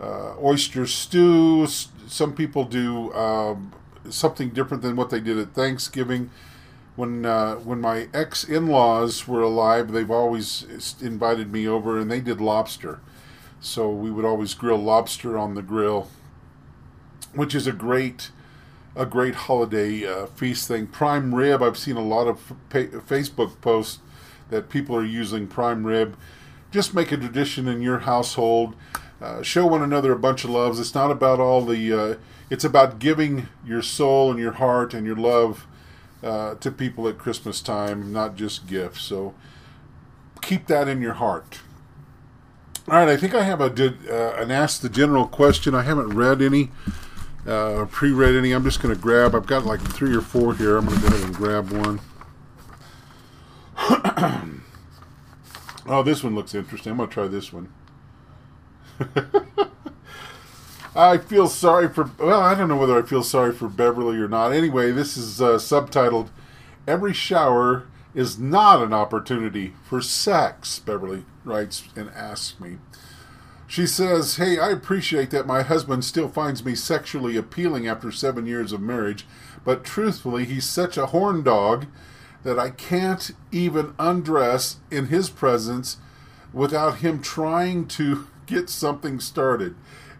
uh, 0.00 0.34
oyster 0.42 0.86
stew. 0.86 1.66
Some 1.66 2.34
people 2.34 2.64
do 2.64 3.12
um, 3.12 3.72
something 4.08 4.50
different 4.50 4.82
than 4.82 4.96
what 4.96 5.10
they 5.10 5.20
did 5.20 5.38
at 5.38 5.54
Thanksgiving. 5.54 6.30
When 6.96 7.26
uh, 7.26 7.56
when 7.56 7.80
my 7.80 8.08
ex 8.14 8.44
in 8.44 8.68
laws 8.68 9.26
were 9.26 9.42
alive, 9.42 9.90
they've 9.90 10.10
always 10.10 10.96
invited 11.00 11.52
me 11.52 11.66
over, 11.66 11.98
and 11.98 12.10
they 12.10 12.20
did 12.20 12.40
lobster. 12.40 13.00
So 13.60 13.90
we 13.90 14.10
would 14.10 14.24
always 14.24 14.54
grill 14.54 14.78
lobster 14.78 15.36
on 15.36 15.54
the 15.54 15.62
grill, 15.62 16.08
which 17.34 17.54
is 17.54 17.66
a 17.66 17.72
great 17.72 18.30
a 18.96 19.06
great 19.06 19.34
holiday 19.34 20.06
uh, 20.06 20.26
feast 20.26 20.68
thing. 20.68 20.86
Prime 20.86 21.34
rib. 21.34 21.62
I've 21.62 21.78
seen 21.78 21.96
a 21.96 22.04
lot 22.04 22.26
of 22.26 22.52
pa- 22.70 23.00
Facebook 23.06 23.60
posts 23.60 23.98
that 24.50 24.68
people 24.68 24.96
are 24.96 25.04
using 25.04 25.46
prime 25.46 25.86
rib. 25.86 26.16
Just 26.70 26.94
make 26.94 27.12
a 27.12 27.16
tradition 27.16 27.68
in 27.68 27.82
your 27.82 28.00
household. 28.00 28.74
Uh, 29.20 29.42
show 29.42 29.66
one 29.66 29.82
another 29.82 30.12
a 30.12 30.18
bunch 30.18 30.44
of 30.44 30.50
loves. 30.50 30.78
It's 30.78 30.94
not 30.94 31.10
about 31.10 31.40
all 31.40 31.64
the. 31.64 31.92
Uh, 31.92 32.14
it's 32.50 32.64
about 32.64 32.98
giving 32.98 33.48
your 33.66 33.82
soul 33.82 34.30
and 34.30 34.38
your 34.38 34.52
heart 34.52 34.92
and 34.92 35.06
your 35.06 35.16
love 35.16 35.66
uh, 36.22 36.54
to 36.56 36.70
people 36.70 37.08
at 37.08 37.18
Christmas 37.18 37.60
time, 37.60 38.12
not 38.12 38.36
just 38.36 38.66
gifts. 38.66 39.02
So 39.02 39.34
keep 40.42 40.66
that 40.66 40.88
in 40.88 41.00
your 41.00 41.14
heart. 41.14 41.60
All 42.86 42.94
right, 42.98 43.08
I 43.08 43.16
think 43.16 43.34
I 43.34 43.44
have 43.44 43.62
a 43.62 43.64
uh, 43.64 44.36
an 44.42 44.50
ask 44.50 44.82
the 44.82 44.90
general 44.90 45.26
question. 45.26 45.74
I 45.74 45.82
haven't 45.82 46.10
read 46.10 46.42
any, 46.42 46.70
uh, 47.46 47.86
pre-read 47.90 48.34
any. 48.36 48.52
I'm 48.52 48.64
just 48.64 48.82
going 48.82 48.94
to 48.94 49.00
grab. 49.00 49.34
I've 49.34 49.46
got 49.46 49.64
like 49.64 49.80
three 49.80 50.14
or 50.14 50.20
four 50.20 50.54
here. 50.54 50.76
I'm 50.76 50.86
going 50.86 51.00
to 51.00 51.02
go 51.02 51.14
ahead 51.14 51.24
and 51.26 51.34
grab 51.34 51.70
one. 51.70 52.00
oh, 55.86 56.02
this 56.02 56.22
one 56.24 56.34
looks 56.34 56.54
interesting. 56.54 56.92
I'm 56.92 56.98
going 56.98 57.08
to 57.08 57.14
try 57.14 57.26
this 57.28 57.52
one. 57.52 57.72
I 60.96 61.18
feel 61.18 61.48
sorry 61.48 61.88
for. 61.88 62.10
Well, 62.18 62.40
I 62.40 62.54
don't 62.54 62.68
know 62.68 62.76
whether 62.76 62.96
I 62.96 63.02
feel 63.02 63.24
sorry 63.24 63.52
for 63.52 63.68
Beverly 63.68 64.18
or 64.18 64.28
not. 64.28 64.52
Anyway, 64.52 64.92
this 64.92 65.16
is 65.16 65.42
uh, 65.42 65.54
subtitled 65.54 66.28
"Every 66.86 67.12
Shower 67.12 67.86
is 68.14 68.38
Not 68.38 68.80
an 68.80 68.92
Opportunity 68.92 69.74
for 69.82 70.00
Sex." 70.00 70.78
Beverly 70.78 71.24
writes 71.44 71.82
and 71.96 72.10
asks 72.10 72.60
me. 72.60 72.78
She 73.66 73.86
says, 73.86 74.36
Hey, 74.36 74.58
I 74.58 74.70
appreciate 74.70 75.30
that 75.30 75.46
my 75.46 75.62
husband 75.62 76.04
still 76.04 76.28
finds 76.28 76.64
me 76.64 76.74
sexually 76.74 77.36
appealing 77.36 77.88
after 77.88 78.12
seven 78.12 78.46
years 78.46 78.72
of 78.72 78.80
marriage, 78.80 79.26
but 79.64 79.84
truthfully, 79.84 80.44
he's 80.44 80.68
such 80.68 80.96
a 80.96 81.06
horn 81.06 81.42
dog 81.42 81.86
that 82.42 82.58
I 82.58 82.70
can't 82.70 83.30
even 83.50 83.94
undress 83.98 84.76
in 84.90 85.06
his 85.06 85.30
presence 85.30 85.96
without 86.52 86.98
him 86.98 87.20
trying 87.20 87.86
to 87.88 88.26
get 88.46 88.68
something 88.68 89.18
started. 89.18 89.74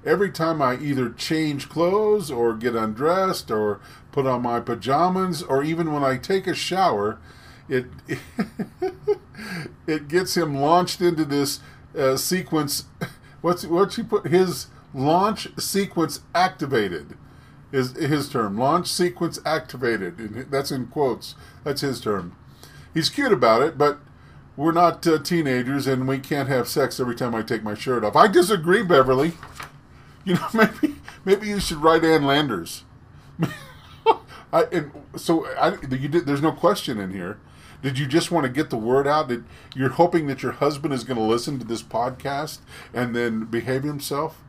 Every 0.04 0.30
time 0.30 0.60
I 0.60 0.76
either 0.76 1.10
change 1.10 1.68
clothes 1.68 2.30
or 2.30 2.54
get 2.54 2.74
undressed 2.74 3.50
or 3.50 3.80
put 4.12 4.26
on 4.26 4.42
my 4.42 4.60
pajamas 4.60 5.42
or 5.42 5.62
even 5.62 5.92
when 5.92 6.04
I 6.04 6.18
take 6.18 6.46
a 6.46 6.54
shower, 6.54 7.18
it 7.68 7.86
it 9.86 10.08
gets 10.08 10.36
him 10.36 10.56
launched 10.56 11.00
into 11.00 11.24
this 11.24 11.60
uh, 11.96 12.16
sequence. 12.16 12.84
What's 13.44 13.66
what 13.66 13.92
she 13.92 14.02
put 14.02 14.28
his 14.28 14.68
launch 14.94 15.48
sequence 15.58 16.22
activated 16.34 17.18
is 17.72 17.94
his 17.94 18.30
term. 18.30 18.56
Launch 18.56 18.86
sequence 18.86 19.38
activated. 19.44 20.18
And 20.18 20.50
that's 20.50 20.70
in 20.70 20.86
quotes. 20.86 21.34
That's 21.62 21.82
his 21.82 22.00
term. 22.00 22.34
He's 22.94 23.10
cute 23.10 23.34
about 23.34 23.60
it, 23.60 23.76
but 23.76 23.98
we're 24.56 24.72
not 24.72 25.06
uh, 25.06 25.18
teenagers, 25.18 25.86
and 25.86 26.08
we 26.08 26.20
can't 26.20 26.48
have 26.48 26.68
sex 26.68 26.98
every 26.98 27.14
time 27.14 27.34
I 27.34 27.42
take 27.42 27.62
my 27.62 27.74
shirt 27.74 28.02
off. 28.02 28.16
I 28.16 28.28
disagree, 28.28 28.82
Beverly. 28.82 29.32
You 30.24 30.36
know, 30.36 30.48
maybe 30.54 30.94
maybe 31.26 31.46
you 31.46 31.60
should 31.60 31.82
write 31.82 32.02
Ann 32.02 32.24
Landers. 32.24 32.84
I, 34.54 34.62
and 34.72 34.90
so 35.16 35.44
I, 35.58 35.76
you 35.90 36.08
did, 36.08 36.24
there's 36.24 36.40
no 36.40 36.52
question 36.52 36.98
in 36.98 37.10
here. 37.10 37.38
Did 37.84 37.98
you 37.98 38.06
just 38.06 38.30
want 38.30 38.46
to 38.46 38.50
get 38.50 38.70
the 38.70 38.78
word 38.78 39.06
out? 39.06 39.28
That 39.28 39.44
you're 39.76 39.90
hoping 39.90 40.26
that 40.28 40.42
your 40.42 40.52
husband 40.52 40.94
is 40.94 41.04
going 41.04 41.18
to 41.18 41.22
listen 41.22 41.58
to 41.58 41.66
this 41.66 41.82
podcast 41.82 42.60
and 42.94 43.14
then 43.14 43.44
behave 43.44 43.82
himself? 43.82 44.42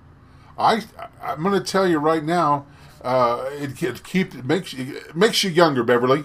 I 0.57 0.83
I'm 1.21 1.43
going 1.43 1.61
to 1.61 1.71
tell 1.71 1.85
you 1.85 1.97
right 1.97 2.23
now. 2.23 2.65
Uh, 3.01 3.49
it, 3.51 3.83
it 3.83 4.05
keep 4.05 4.33
it 4.33 4.45
makes 4.45 4.71
you, 4.71 4.95
it 4.95 5.17
makes 5.17 5.43
you 5.43 5.49
younger, 5.49 5.83
Beverly. 5.83 6.23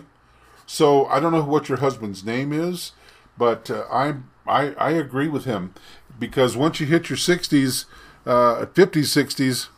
So 0.67 1.07
I 1.07 1.19
don't 1.19 1.33
know 1.33 1.43
what 1.43 1.69
your 1.69 1.79
husband's 1.79 2.25
name 2.25 2.53
is, 2.53 2.93
but 3.37 3.69
uh, 3.69 3.87
I 3.91 4.15
I 4.47 4.75
I 4.75 4.91
agree 4.93 5.27
with 5.27 5.47
him 5.47 5.75
because 6.17 6.57
once 6.57 6.79
you 6.79 6.87
hit 6.87 7.11
your 7.11 7.17
sixties, 7.17 7.87
uh, 8.25 8.67
fifties, 8.67 9.11
sixties, 9.11 9.69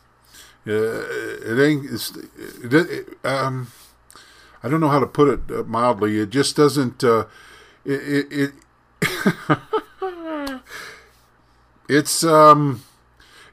uh, 0.67 0.71
it 0.71 1.59
ain't. 1.59 1.91
It's, 1.91 2.15
it, 2.15 2.73
it, 2.73 3.25
um, 3.25 3.71
I 4.63 4.69
don't 4.69 4.79
know 4.79 4.89
how 4.89 4.99
to 4.99 5.07
put 5.07 5.27
it 5.27 5.55
uh, 5.55 5.63
mildly. 5.63 6.19
It 6.19 6.29
just 6.29 6.55
doesn't. 6.55 7.03
Uh, 7.03 7.25
it 7.85 8.31
it, 8.31 8.53
it 9.01 10.59
it's 11.89 12.23
um. 12.23 12.83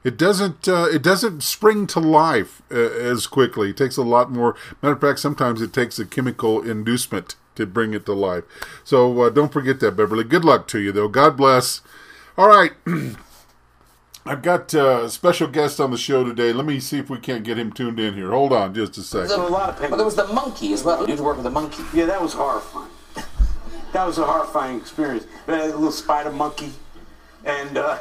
It 0.03 0.17
doesn't. 0.17 0.67
Uh, 0.67 0.87
it 0.91 1.03
doesn't 1.03 1.43
spring 1.43 1.85
to 1.87 1.99
life 1.99 2.61
uh, 2.71 2.75
as 2.75 3.27
quickly. 3.27 3.71
It 3.71 3.77
takes 3.77 3.97
a 3.97 4.03
lot 4.03 4.31
more. 4.31 4.55
Matter 4.81 4.95
of 4.95 5.01
fact, 5.01 5.19
sometimes 5.19 5.61
it 5.61 5.73
takes 5.73 5.99
a 5.99 6.05
chemical 6.05 6.61
inducement 6.61 7.35
to 7.55 7.65
bring 7.65 7.93
it 7.93 8.05
to 8.07 8.13
life. 8.13 8.45
So 8.83 9.21
uh, 9.21 9.29
don't 9.29 9.53
forget 9.53 9.79
that, 9.81 9.91
Beverly. 9.91 10.23
Good 10.23 10.45
luck 10.45 10.67
to 10.69 10.79
you, 10.79 10.91
though. 10.91 11.07
God 11.07 11.37
bless. 11.37 11.81
All 12.37 12.47
right. 12.47 12.71
I've 14.25 14.43
got 14.43 14.73
uh, 14.75 15.01
a 15.05 15.09
special 15.09 15.47
guest 15.47 15.79
on 15.79 15.89
the 15.91 15.97
show 15.97 16.23
today. 16.23 16.53
Let 16.53 16.65
me 16.65 16.79
see 16.79 16.99
if 16.99 17.09
we 17.09 17.17
can't 17.17 17.43
get 17.43 17.57
him 17.57 17.71
tuned 17.71 17.99
in 17.99 18.13
here. 18.13 18.29
Hold 18.31 18.53
on 18.53 18.73
just 18.73 18.95
a 18.97 18.99
There 19.01 19.27
second. 19.27 19.41
was 19.41 19.49
a 19.49 19.53
lot 19.53 19.69
of 19.69 19.79
Well, 19.89 19.97
there 19.97 20.05
was 20.05 20.15
the 20.15 20.27
monkey 20.27 20.73
as 20.73 20.83
well. 20.83 21.01
You 21.01 21.07
had 21.07 21.17
to 21.17 21.23
work 21.23 21.37
with 21.37 21.43
the 21.43 21.49
monkey. 21.49 21.83
Yeah, 21.93 22.05
that 22.05 22.21
was 22.21 22.33
horrifying. 22.33 22.89
that 23.93 24.05
was 24.05 24.19
a 24.19 24.23
horrifying 24.25 24.77
experience. 24.77 25.25
We 25.47 25.53
had 25.55 25.63
a 25.63 25.65
little 25.75 25.91
spider 25.91 26.31
monkey, 26.31 26.71
and 27.45 27.77
uh, 27.77 27.97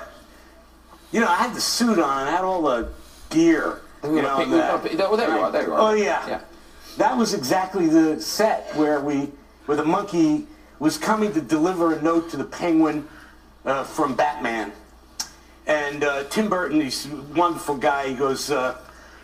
you 1.11 1.21
know, 1.21 1.27
I 1.29 1.37
had 1.37 1.55
the 1.55 1.61
suit 1.61 1.99
on, 1.99 2.27
I 2.29 2.31
had 2.31 2.45
all 2.45 2.63
the 2.63 2.91
gear. 3.31 3.81
You 4.05 4.11
were 4.11 4.23
know, 4.23 4.39
pick- 4.39 4.49
that- 4.51 4.83
pick- 4.83 5.01
oh, 5.01 5.17
there 5.17 5.29
you 5.31 5.39
are, 5.41 5.51
there 5.51 5.63
you 5.65 5.73
are. 5.75 5.81
Oh 5.91 5.95
yeah. 5.95 6.29
Yeah. 6.29 6.41
That 6.99 7.17
was 7.17 7.33
exactly 7.33 7.87
the 7.87 8.21
set 8.21 8.75
where 8.77 9.01
we, 9.01 9.31
where 9.67 9.77
the 9.77 9.85
monkey 9.85 10.47
was 10.81 10.99
coming 10.99 11.33
to 11.33 11.41
deliver 11.41 11.95
a 11.95 12.03
note 12.03 12.29
to 12.31 12.37
the 12.37 12.45
penguin 12.45 13.09
uh, 13.65 13.85
from 13.85 14.15
Batman. 14.15 14.73
And 15.67 16.05
uh, 16.05 16.25
Tim 16.25 16.49
Burton, 16.49 16.81
he's 16.81 17.07
a 17.07 17.17
wonderful 17.35 17.77
guy. 17.77 18.09
He 18.09 18.15
goes, 18.15 18.51
uh, 18.51 18.77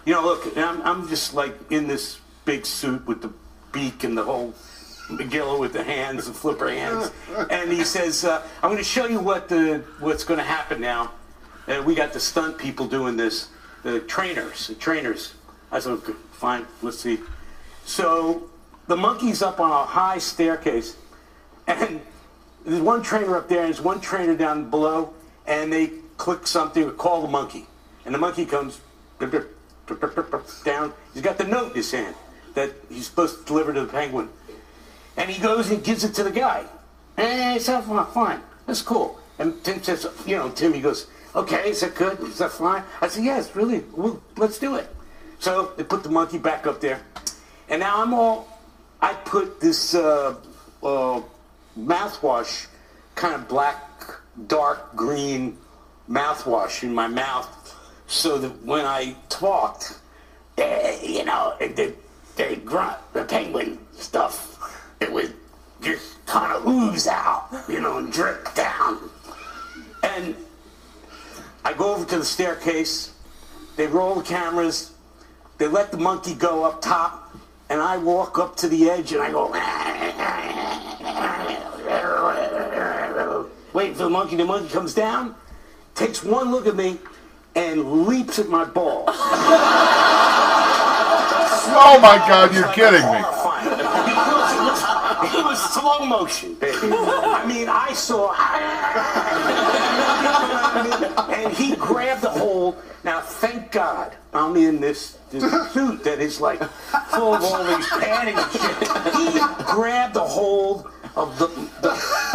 you 0.04 0.12
know, 0.12 0.22
look, 0.22 0.56
I'm, 0.56 0.80
I'm 0.82 1.08
just 1.08 1.34
like 1.34 1.54
in 1.70 1.88
this 1.88 2.20
big 2.44 2.64
suit 2.64 3.06
with 3.06 3.22
the 3.22 3.32
beak 3.72 4.04
and 4.04 4.16
the 4.16 4.22
whole 4.22 4.54
megillah 5.08 5.58
with 5.58 5.72
the 5.72 5.82
hands, 5.82 6.26
the 6.26 6.32
flipper 6.32 6.68
hands. 6.68 7.10
And 7.50 7.72
he 7.72 7.84
says, 7.84 8.24
uh, 8.24 8.42
I'm 8.62 8.70
going 8.70 8.78
to 8.78 8.84
show 8.84 9.06
you 9.06 9.20
what 9.20 9.48
the 9.48 9.84
what's 9.98 10.24
going 10.24 10.38
to 10.38 10.44
happen 10.44 10.80
now. 10.80 11.12
And 11.66 11.84
we 11.84 11.94
got 11.94 12.12
the 12.12 12.20
stunt 12.20 12.58
people 12.58 12.86
doing 12.86 13.16
this, 13.16 13.48
the 13.82 14.00
trainers, 14.00 14.68
the 14.68 14.74
trainers. 14.74 15.34
I 15.72 15.80
said, 15.80 15.92
okay, 15.92 16.12
fine, 16.32 16.66
let's 16.82 16.98
see. 16.98 17.18
So 17.84 18.48
the 18.86 18.96
monkey's 18.96 19.42
up 19.42 19.58
on 19.58 19.70
a 19.70 19.84
high 19.84 20.18
staircase, 20.18 20.96
and 21.66 22.00
there's 22.64 22.80
one 22.80 23.02
trainer 23.02 23.36
up 23.36 23.48
there, 23.48 23.64
and 23.64 23.66
there's 23.66 23.80
one 23.80 24.00
trainer 24.00 24.36
down 24.36 24.70
below, 24.70 25.12
and 25.46 25.72
they 25.72 25.90
click 26.16 26.46
something, 26.46 26.84
or 26.84 26.92
call 26.92 27.22
the 27.22 27.28
monkey, 27.28 27.66
and 28.04 28.14
the 28.14 28.18
monkey 28.18 28.46
comes 28.46 28.80
down. 29.18 30.92
He's 31.12 31.22
got 31.22 31.38
the 31.38 31.44
note 31.44 31.70
in 31.70 31.76
his 31.76 31.90
hand 31.90 32.14
that 32.54 32.70
he's 32.88 33.06
supposed 33.06 33.40
to 33.40 33.44
deliver 33.44 33.72
to 33.72 33.82
the 33.82 33.92
penguin, 33.92 34.28
and 35.16 35.30
he 35.30 35.40
goes 35.40 35.70
and 35.70 35.82
gives 35.84 36.04
it 36.04 36.14
to 36.14 36.24
the 36.24 36.30
guy. 36.30 36.64
And 37.16 37.56
it's 37.56 37.66
fine, 37.66 38.06
fine, 38.06 38.40
that's 38.66 38.82
cool. 38.82 39.18
And 39.38 39.62
Tim 39.64 39.82
says, 39.82 40.06
you 40.26 40.36
know, 40.36 40.50
Tim, 40.50 40.72
he 40.72 40.80
goes, 40.80 41.06
okay, 41.34 41.70
is 41.70 41.80
that 41.80 41.94
good? 41.94 42.20
Is 42.20 42.38
that 42.38 42.52
fine? 42.52 42.82
I 43.00 43.08
said, 43.08 43.24
yes, 43.24 43.54
really, 43.54 43.84
well, 43.92 44.22
let's 44.36 44.58
do 44.58 44.76
it. 44.76 44.88
So 45.38 45.72
they 45.76 45.84
put 45.84 46.02
the 46.02 46.10
monkey 46.10 46.38
back 46.38 46.66
up 46.66 46.80
there, 46.80 47.00
and 47.68 47.80
now 47.80 48.02
I'm 48.02 48.14
all, 48.14 48.48
I 49.00 49.12
put 49.12 49.60
this 49.60 49.94
uh, 49.94 50.36
uh, 50.82 51.20
mouthwash, 51.78 52.66
kind 53.14 53.34
of 53.34 53.48
black, 53.48 53.82
dark 54.46 54.96
green 54.96 55.58
mouthwash 56.08 56.82
in 56.82 56.94
my 56.94 57.06
mouth, 57.06 57.74
so 58.06 58.38
that 58.38 58.64
when 58.64 58.84
I 58.84 59.16
talked, 59.28 59.98
eh, 60.58 60.98
you 61.02 61.24
know, 61.24 61.54
the, 61.58 61.94
the 62.36 62.56
grunt, 62.64 62.98
the 63.12 63.24
penguin 63.24 63.78
stuff, 63.92 64.52
it 65.00 65.12
would 65.12 65.34
just 65.80 66.24
kind 66.26 66.52
of 66.52 66.66
ooze 66.66 67.06
out, 67.06 67.48
you 67.68 67.80
know, 67.80 67.98
and 67.98 68.12
drip 68.12 68.54
down. 68.54 68.98
And 70.02 70.34
I 71.64 71.72
go 71.72 71.94
over 71.94 72.04
to 72.06 72.18
the 72.18 72.24
staircase, 72.24 73.12
they 73.76 73.86
roll 73.86 74.16
the 74.16 74.22
cameras, 74.22 74.92
they 75.58 75.66
let 75.66 75.90
the 75.90 75.98
monkey 75.98 76.34
go 76.34 76.64
up 76.64 76.80
top, 76.80 77.34
and 77.68 77.80
I 77.80 77.96
walk 77.96 78.38
up 78.38 78.56
to 78.56 78.68
the 78.68 78.88
edge 78.88 79.12
and 79.12 79.22
I 79.22 79.30
go, 79.30 79.50
wait 83.72 83.96
for 83.96 84.04
the 84.04 84.10
monkey. 84.10 84.36
The 84.36 84.44
monkey 84.44 84.68
comes 84.68 84.94
down, 84.94 85.34
takes 85.96 86.22
one 86.22 86.52
look 86.52 86.66
at 86.66 86.76
me, 86.76 86.98
and 87.56 88.06
leaps 88.06 88.38
at 88.38 88.48
my 88.48 88.64
balls. 88.64 89.10
Oh 91.78 92.00
my 92.00 92.16
God, 92.16 92.54
you're 92.54 92.72
kidding 92.72 93.02
me. 93.02 93.18
It 95.28 95.44
was, 95.44 95.60
slow 95.74 96.06
motion, 96.06 96.54
baby. 96.54 96.78
I 96.82 97.44
mean, 97.46 97.68
I 97.68 97.92
saw. 97.92 98.32
and 101.30 101.52
he 101.52 101.76
grabbed 101.76 102.22
the 102.22 102.30
hold. 102.30 102.76
Now, 103.04 103.20
thank 103.20 103.70
God 103.72 104.16
I'm 104.32 104.56
in 104.56 104.80
this, 104.80 105.18
this 105.30 105.42
suit 105.72 106.02
that 106.04 106.20
is 106.20 106.40
like 106.40 106.62
full 107.10 107.34
of 107.34 107.44
all 107.44 107.62
these 107.64 107.86
padding 107.88 108.36
and 108.36 108.50
shit. 108.52 108.88
He 109.14 109.38
grabbed 109.72 110.14
the 110.14 110.24
hold 110.24 110.90
of 111.16 111.38
the, 111.38 111.46
the, 111.80 111.88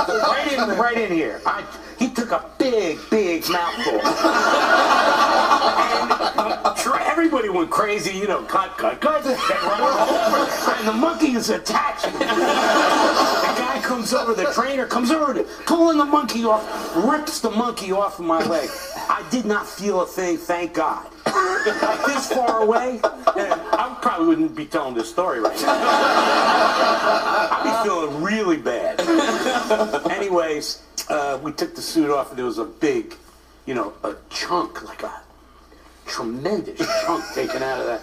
the 0.07 0.19
right 0.27 0.51
in 0.51 0.77
right 0.77 0.97
in 0.97 1.11
here. 1.11 1.41
I, 1.45 1.63
he 1.99 2.09
took 2.09 2.31
a 2.31 2.49
big, 2.57 2.99
big 3.09 3.47
mouthful. 3.49 4.01
Everybody 7.11 7.49
went 7.49 7.69
crazy, 7.69 8.17
you 8.17 8.27
know, 8.27 8.41
cut, 8.43 8.77
cut, 8.77 8.99
cut. 8.99 9.23
Run 9.23 9.81
over, 9.81 10.73
and 10.79 10.87
the 10.87 10.93
monkey 10.93 11.33
is 11.33 11.49
attaching. 11.49 12.13
The 12.13 12.25
guy 12.25 13.79
comes 13.83 14.13
over, 14.13 14.33
the 14.33 14.51
trainer 14.51 14.87
comes 14.87 15.11
over, 15.11 15.43
pulling 15.65 15.97
the 15.97 16.05
monkey 16.05 16.43
off, 16.43 16.65
rips 16.95 17.39
the 17.39 17.51
monkey 17.51 17.91
off 17.91 18.19
of 18.19 18.25
my 18.25 18.43
leg. 18.47 18.69
I 19.07 19.23
did 19.29 19.45
not 19.45 19.67
feel 19.67 20.01
a 20.01 20.05
thing, 20.07 20.37
thank 20.37 20.73
God. 20.73 21.07
This 22.07 22.31
far 22.33 22.63
away, 22.63 22.99
I 23.03 23.97
probably 24.01 24.27
wouldn't 24.27 24.55
be 24.55 24.65
telling 24.65 24.95
this 24.95 25.09
story 25.09 25.39
right 25.39 25.59
now. 25.61 25.77
I'd 27.51 27.83
be 27.83 27.89
feeling 27.89 28.21
really 28.21 28.57
bad. 28.57 28.99
Anyways, 30.11 30.81
uh, 31.09 31.39
we 31.41 31.51
took 31.51 31.75
the 31.75 31.81
suit 31.81 32.09
off, 32.09 32.29
and 32.29 32.37
there 32.37 32.45
was 32.45 32.57
a 32.57 32.65
big, 32.65 33.15
you 33.65 33.73
know, 33.73 33.93
a 34.03 34.15
chunk, 34.29 34.83
like 34.83 35.03
a 35.03 35.21
tremendous 36.05 36.79
chunk 37.03 37.23
taken 37.33 37.63
out 37.63 37.79
of 37.79 37.85
that. 37.85 38.01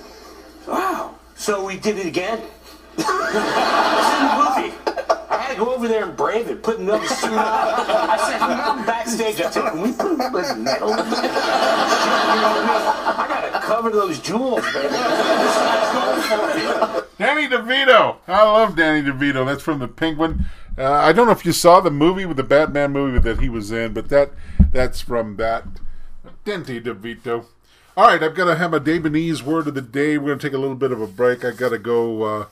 Wow. 0.66 1.14
So 1.34 1.64
we 1.64 1.76
did 1.76 1.98
it 1.98 2.06
again. 2.06 2.40
it's 2.96 3.08
in 3.08 3.14
the 4.26 4.82
movie. 4.84 4.97
Go 5.58 5.74
over 5.74 5.88
there 5.88 6.04
and 6.04 6.16
brave 6.16 6.48
it, 6.48 6.62
put 6.62 6.78
another 6.78 7.08
suit 7.08 7.32
on. 7.32 7.36
I 7.36 8.16
said, 8.30 8.40
I'm 8.40 8.86
backstage, 8.86 9.40
I 9.40 9.50
said, 9.50 9.72
can 9.72 9.82
we 9.82 9.90
put 9.90 10.12
another 10.12 10.54
metal? 10.54 10.92
I 10.92 10.98
gotta 13.28 13.58
cover 13.66 13.90
those 13.90 14.20
jewels, 14.20 14.62
baby. 14.72 14.88
Danny 17.18 17.48
DeVito. 17.48 18.18
I 18.28 18.44
love 18.44 18.76
Danny 18.76 19.02
DeVito. 19.02 19.44
That's 19.44 19.62
from 19.62 19.80
the 19.80 19.88
Penguin. 19.88 20.44
Uh, 20.78 20.92
I 20.92 21.12
don't 21.12 21.26
know 21.26 21.32
if 21.32 21.44
you 21.44 21.50
saw 21.50 21.80
the 21.80 21.90
movie 21.90 22.24
with 22.24 22.36
the 22.36 22.44
Batman 22.44 22.92
movie 22.92 23.18
that 23.18 23.40
he 23.40 23.48
was 23.48 23.72
in, 23.72 23.94
but 23.94 24.10
that 24.10 24.30
that's 24.70 25.00
from 25.00 25.38
that. 25.38 25.64
Danny 26.44 26.80
DeVito. 26.80 27.46
All 27.96 28.06
right, 28.06 28.22
I've 28.22 28.36
got 28.36 28.44
to 28.44 28.54
have 28.54 28.72
a 28.72 28.78
Davenese 28.78 29.42
word 29.42 29.66
of 29.66 29.74
the 29.74 29.82
day. 29.82 30.18
We're 30.18 30.26
going 30.26 30.38
to 30.38 30.46
take 30.46 30.54
a 30.54 30.58
little 30.58 30.76
bit 30.76 30.92
of 30.92 31.02
a 31.02 31.08
break. 31.08 31.44
I 31.44 31.50
got 31.50 31.70
to 31.70 31.78
go 31.78 32.22
uh, 32.22 32.46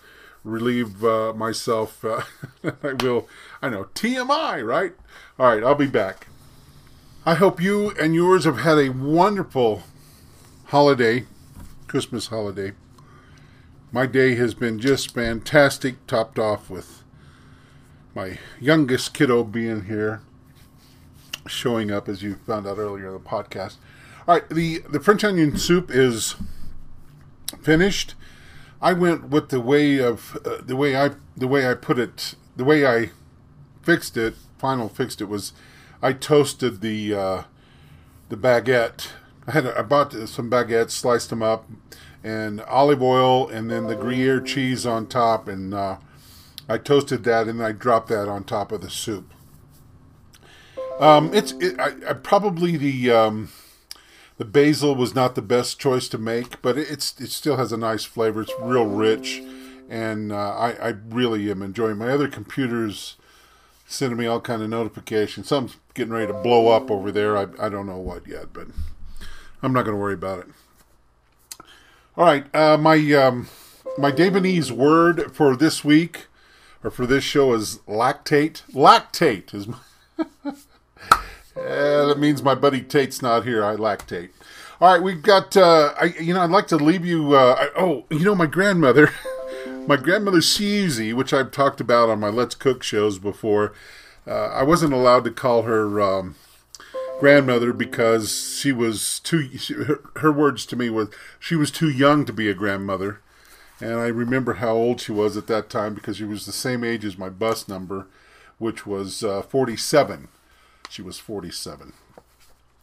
relieve 0.46 1.04
uh, 1.04 1.32
myself. 1.34 2.04
Uh, 2.04 2.22
I 2.82 2.92
will. 2.94 3.28
I 3.60 3.68
know 3.68 3.84
TMI, 3.94 4.64
right? 4.64 4.94
All 5.38 5.48
right, 5.48 5.62
I'll 5.62 5.74
be 5.74 5.86
back. 5.86 6.28
I 7.26 7.34
hope 7.34 7.60
you 7.60 7.90
and 8.00 8.14
yours 8.14 8.44
have 8.44 8.60
had 8.60 8.78
a 8.78 8.90
wonderful 8.90 9.82
holiday, 10.66 11.26
Christmas 11.88 12.28
holiday. 12.28 12.72
My 13.90 14.06
day 14.06 14.36
has 14.36 14.54
been 14.54 14.78
just 14.78 15.12
fantastic, 15.12 16.06
topped 16.06 16.38
off 16.38 16.70
with 16.70 17.02
my 18.14 18.38
youngest 18.60 19.12
kiddo 19.12 19.42
being 19.42 19.86
here, 19.86 20.22
showing 21.46 21.90
up 21.90 22.08
as 22.08 22.22
you 22.22 22.36
found 22.46 22.66
out 22.66 22.78
earlier 22.78 23.08
in 23.08 23.14
the 23.14 23.20
podcast. 23.20 23.76
All 24.28 24.36
right, 24.36 24.48
the 24.48 24.78
the 24.88 25.00
French 25.00 25.24
onion 25.24 25.56
soup 25.56 25.90
is 25.90 26.36
finished. 27.60 28.14
I 28.80 28.92
went 28.92 29.28
with 29.28 29.48
the 29.48 29.60
way 29.60 29.98
of 29.98 30.36
uh, 30.44 30.58
the 30.62 30.76
way 30.76 30.96
I 30.96 31.10
the 31.36 31.48
way 31.48 31.68
I 31.68 31.74
put 31.74 31.98
it, 31.98 32.34
the 32.56 32.64
way 32.64 32.86
I 32.86 33.10
fixed 33.82 34.16
it. 34.16 34.34
Final 34.58 34.88
fixed 34.88 35.20
it 35.20 35.26
was 35.26 35.52
I 36.02 36.12
toasted 36.12 36.80
the 36.80 37.14
uh, 37.14 37.42
the 38.28 38.36
baguette. 38.36 39.08
I 39.46 39.52
had 39.52 39.66
I 39.66 39.82
bought 39.82 40.12
some 40.12 40.50
baguettes, 40.50 40.90
sliced 40.90 41.30
them 41.30 41.42
up, 41.42 41.66
and 42.22 42.60
olive 42.62 43.02
oil, 43.02 43.48
and 43.48 43.70
then 43.70 43.86
the 43.86 43.94
Gruyere 43.94 44.40
cheese 44.40 44.84
on 44.84 45.06
top, 45.06 45.48
and 45.48 45.72
uh, 45.72 45.96
I 46.68 46.78
toasted 46.78 47.24
that, 47.24 47.46
and 47.46 47.62
I 47.62 47.72
dropped 47.72 48.08
that 48.08 48.28
on 48.28 48.44
top 48.44 48.72
of 48.72 48.80
the 48.80 48.90
soup. 48.90 49.32
Um, 50.98 51.32
it's 51.32 51.52
it, 51.52 51.78
I, 51.78 51.92
I 52.10 52.12
probably 52.14 52.76
the 52.76 53.10
um, 53.10 53.50
the 54.38 54.44
basil 54.44 54.94
was 54.94 55.14
not 55.14 55.34
the 55.34 55.42
best 55.42 55.78
choice 55.78 56.08
to 56.08 56.18
make, 56.18 56.60
but 56.62 56.76
it, 56.76 56.90
it's 56.90 57.18
it 57.20 57.30
still 57.30 57.56
has 57.56 57.72
a 57.72 57.76
nice 57.76 58.04
flavor. 58.04 58.42
It's 58.42 58.52
real 58.60 58.86
rich, 58.86 59.42
and 59.88 60.30
uh, 60.30 60.50
I 60.50 60.72
I 60.72 60.88
really 61.08 61.50
am 61.50 61.62
enjoying. 61.62 61.98
My 61.98 62.10
other 62.10 62.28
computers 62.28 63.16
sending 63.86 64.18
me 64.18 64.26
all 64.26 64.40
kind 64.40 64.62
of 64.62 64.68
notifications. 64.68 65.48
Something's 65.48 65.80
getting 65.94 66.12
ready 66.12 66.26
to 66.26 66.34
blow 66.34 66.68
up 66.68 66.90
over 66.90 67.10
there. 67.10 67.36
I 67.36 67.46
I 67.58 67.68
don't 67.68 67.86
know 67.86 67.98
what 67.98 68.26
yet, 68.26 68.52
but 68.52 68.68
I'm 69.62 69.72
not 69.72 69.84
going 69.84 69.96
to 69.96 70.00
worry 70.00 70.14
about 70.14 70.40
it. 70.40 70.46
All 72.16 72.24
right, 72.24 72.54
uh, 72.54 72.76
my 72.76 72.96
um, 73.14 73.48
my 73.96 74.12
Davenese 74.12 74.70
word 74.70 75.34
for 75.34 75.56
this 75.56 75.84
week 75.84 76.26
or 76.84 76.90
for 76.90 77.06
this 77.06 77.24
show 77.24 77.54
is 77.54 77.78
lactate. 77.88 78.62
Lactate 78.72 79.54
is. 79.54 79.66
My 79.66 79.78
Eh, 81.56 82.04
that 82.04 82.18
means 82.18 82.42
my 82.42 82.54
buddy 82.54 82.82
Tate's 82.82 83.22
not 83.22 83.44
here. 83.44 83.64
I 83.64 83.76
lactate. 83.76 84.30
All 84.78 84.92
right, 84.92 85.02
we've 85.02 85.22
got. 85.22 85.56
Uh, 85.56 85.94
I 85.98 86.04
you 86.20 86.34
know 86.34 86.42
I'd 86.42 86.50
like 86.50 86.66
to 86.68 86.76
leave 86.76 87.04
you. 87.04 87.34
Uh, 87.34 87.56
I, 87.58 87.80
oh, 87.80 88.04
you 88.10 88.24
know 88.24 88.34
my 88.34 88.46
grandmother, 88.46 89.10
my 89.86 89.96
grandmother 89.96 90.42
Susie, 90.42 91.14
which 91.14 91.32
I've 91.32 91.50
talked 91.50 91.80
about 91.80 92.10
on 92.10 92.20
my 92.20 92.28
Let's 92.28 92.54
Cook 92.54 92.82
shows 92.82 93.18
before. 93.18 93.72
Uh, 94.26 94.48
I 94.48 94.64
wasn't 94.64 94.92
allowed 94.92 95.24
to 95.24 95.30
call 95.30 95.62
her 95.62 96.00
um, 96.00 96.34
grandmother 97.20 97.72
because 97.72 98.58
she 98.60 98.70
was 98.70 99.20
too. 99.20 99.56
She, 99.56 99.72
her, 99.72 100.00
her 100.16 100.32
words 100.32 100.66
to 100.66 100.76
me 100.76 100.90
was 100.90 101.08
she 101.38 101.56
was 101.56 101.70
too 101.70 101.88
young 101.88 102.26
to 102.26 102.32
be 102.34 102.50
a 102.50 102.54
grandmother, 102.54 103.22
and 103.80 103.94
I 103.94 104.08
remember 104.08 104.54
how 104.54 104.74
old 104.74 105.00
she 105.00 105.12
was 105.12 105.38
at 105.38 105.46
that 105.46 105.70
time 105.70 105.94
because 105.94 106.18
she 106.18 106.24
was 106.24 106.44
the 106.44 106.52
same 106.52 106.84
age 106.84 107.04
as 107.06 107.16
my 107.16 107.30
bus 107.30 107.66
number, 107.66 108.08
which 108.58 108.86
was 108.86 109.24
uh, 109.24 109.40
forty-seven. 109.40 110.28
She 110.88 111.02
was 111.02 111.18
47. 111.18 111.92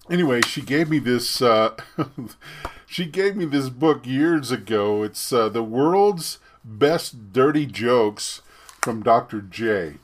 Anyway, 0.09 0.41
she 0.41 0.61
gave 0.61 0.89
me 0.89 0.99
this. 0.99 1.41
Uh, 1.41 1.75
she 2.85 3.05
gave 3.05 3.35
me 3.35 3.45
this 3.45 3.69
book 3.69 4.05
years 4.05 4.51
ago. 4.51 5.03
It's 5.03 5.31
uh, 5.31 5.49
the 5.49 5.63
world's 5.63 6.39
best 6.63 7.31
dirty 7.31 7.65
jokes 7.65 8.41
from 8.81 9.01
Dr. 9.01 9.41
J. 9.41 9.95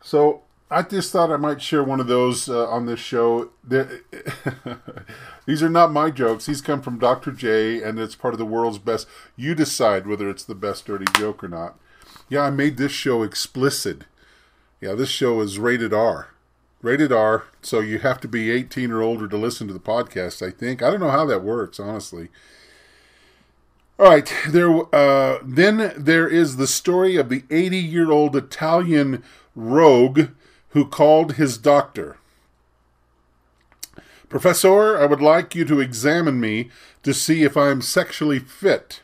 So 0.00 0.42
I 0.70 0.82
just 0.82 1.12
thought 1.12 1.30
I 1.30 1.36
might 1.36 1.60
share 1.60 1.82
one 1.82 2.00
of 2.00 2.06
those 2.06 2.48
uh, 2.48 2.68
on 2.68 2.86
this 2.86 3.00
show. 3.00 3.50
These 5.46 5.62
are 5.62 5.68
not 5.68 5.92
my 5.92 6.10
jokes. 6.10 6.46
These 6.46 6.60
come 6.60 6.80
from 6.80 6.98
Dr. 6.98 7.32
J, 7.32 7.82
and 7.82 7.98
it's 7.98 8.14
part 8.14 8.34
of 8.34 8.38
the 8.38 8.46
world's 8.46 8.78
best. 8.78 9.08
You 9.36 9.54
decide 9.54 10.06
whether 10.06 10.30
it's 10.30 10.44
the 10.44 10.54
best 10.54 10.86
dirty 10.86 11.06
joke 11.16 11.42
or 11.42 11.48
not. 11.48 11.78
Yeah, 12.28 12.42
I 12.42 12.50
made 12.50 12.76
this 12.76 12.92
show 12.92 13.22
explicit. 13.22 14.04
Yeah, 14.80 14.94
this 14.94 15.10
show 15.10 15.40
is 15.40 15.58
rated 15.58 15.92
R 15.92 16.31
rated 16.82 17.12
R, 17.12 17.44
so 17.62 17.80
you 17.80 18.00
have 18.00 18.20
to 18.20 18.28
be 18.28 18.50
18 18.50 18.90
or 18.90 19.00
older 19.00 19.28
to 19.28 19.36
listen 19.36 19.68
to 19.68 19.72
the 19.72 19.80
podcast, 19.80 20.46
I 20.46 20.50
think. 20.50 20.82
I 20.82 20.90
don't 20.90 21.00
know 21.00 21.10
how 21.10 21.24
that 21.26 21.44
works, 21.44 21.80
honestly. 21.80 22.28
All 23.98 24.08
right, 24.08 24.32
there. 24.48 24.94
Uh, 24.94 25.38
then 25.44 25.92
there 25.96 26.28
is 26.28 26.56
the 26.56 26.66
story 26.66 27.16
of 27.16 27.28
the 27.28 27.44
80 27.50 27.78
year 27.78 28.10
old 28.10 28.34
Italian 28.34 29.22
rogue 29.54 30.30
who 30.70 30.86
called 30.86 31.34
his 31.34 31.56
doctor. 31.56 32.16
Professor, 34.28 34.98
I 34.98 35.06
would 35.06 35.20
like 35.20 35.54
you 35.54 35.64
to 35.66 35.78
examine 35.78 36.40
me 36.40 36.70
to 37.02 37.12
see 37.12 37.44
if 37.44 37.56
I 37.56 37.70
am 37.70 37.82
sexually 37.82 38.38
fit. 38.38 39.02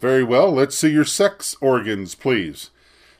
Very 0.00 0.24
well, 0.24 0.50
let's 0.52 0.76
see 0.76 0.90
your 0.90 1.04
sex 1.04 1.56
organs, 1.60 2.14
please. 2.14 2.70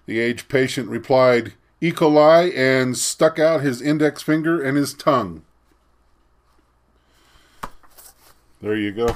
The 0.06 0.18
aged 0.18 0.48
patient 0.48 0.88
replied, 0.88 1.54
E. 1.80 1.92
coli 1.92 2.56
and 2.56 2.96
stuck 2.96 3.38
out 3.38 3.60
his 3.60 3.80
index 3.80 4.22
finger 4.22 4.60
and 4.62 4.76
his 4.76 4.92
tongue. 4.94 5.42
There 8.60 8.74
you 8.74 8.90
go. 8.90 9.14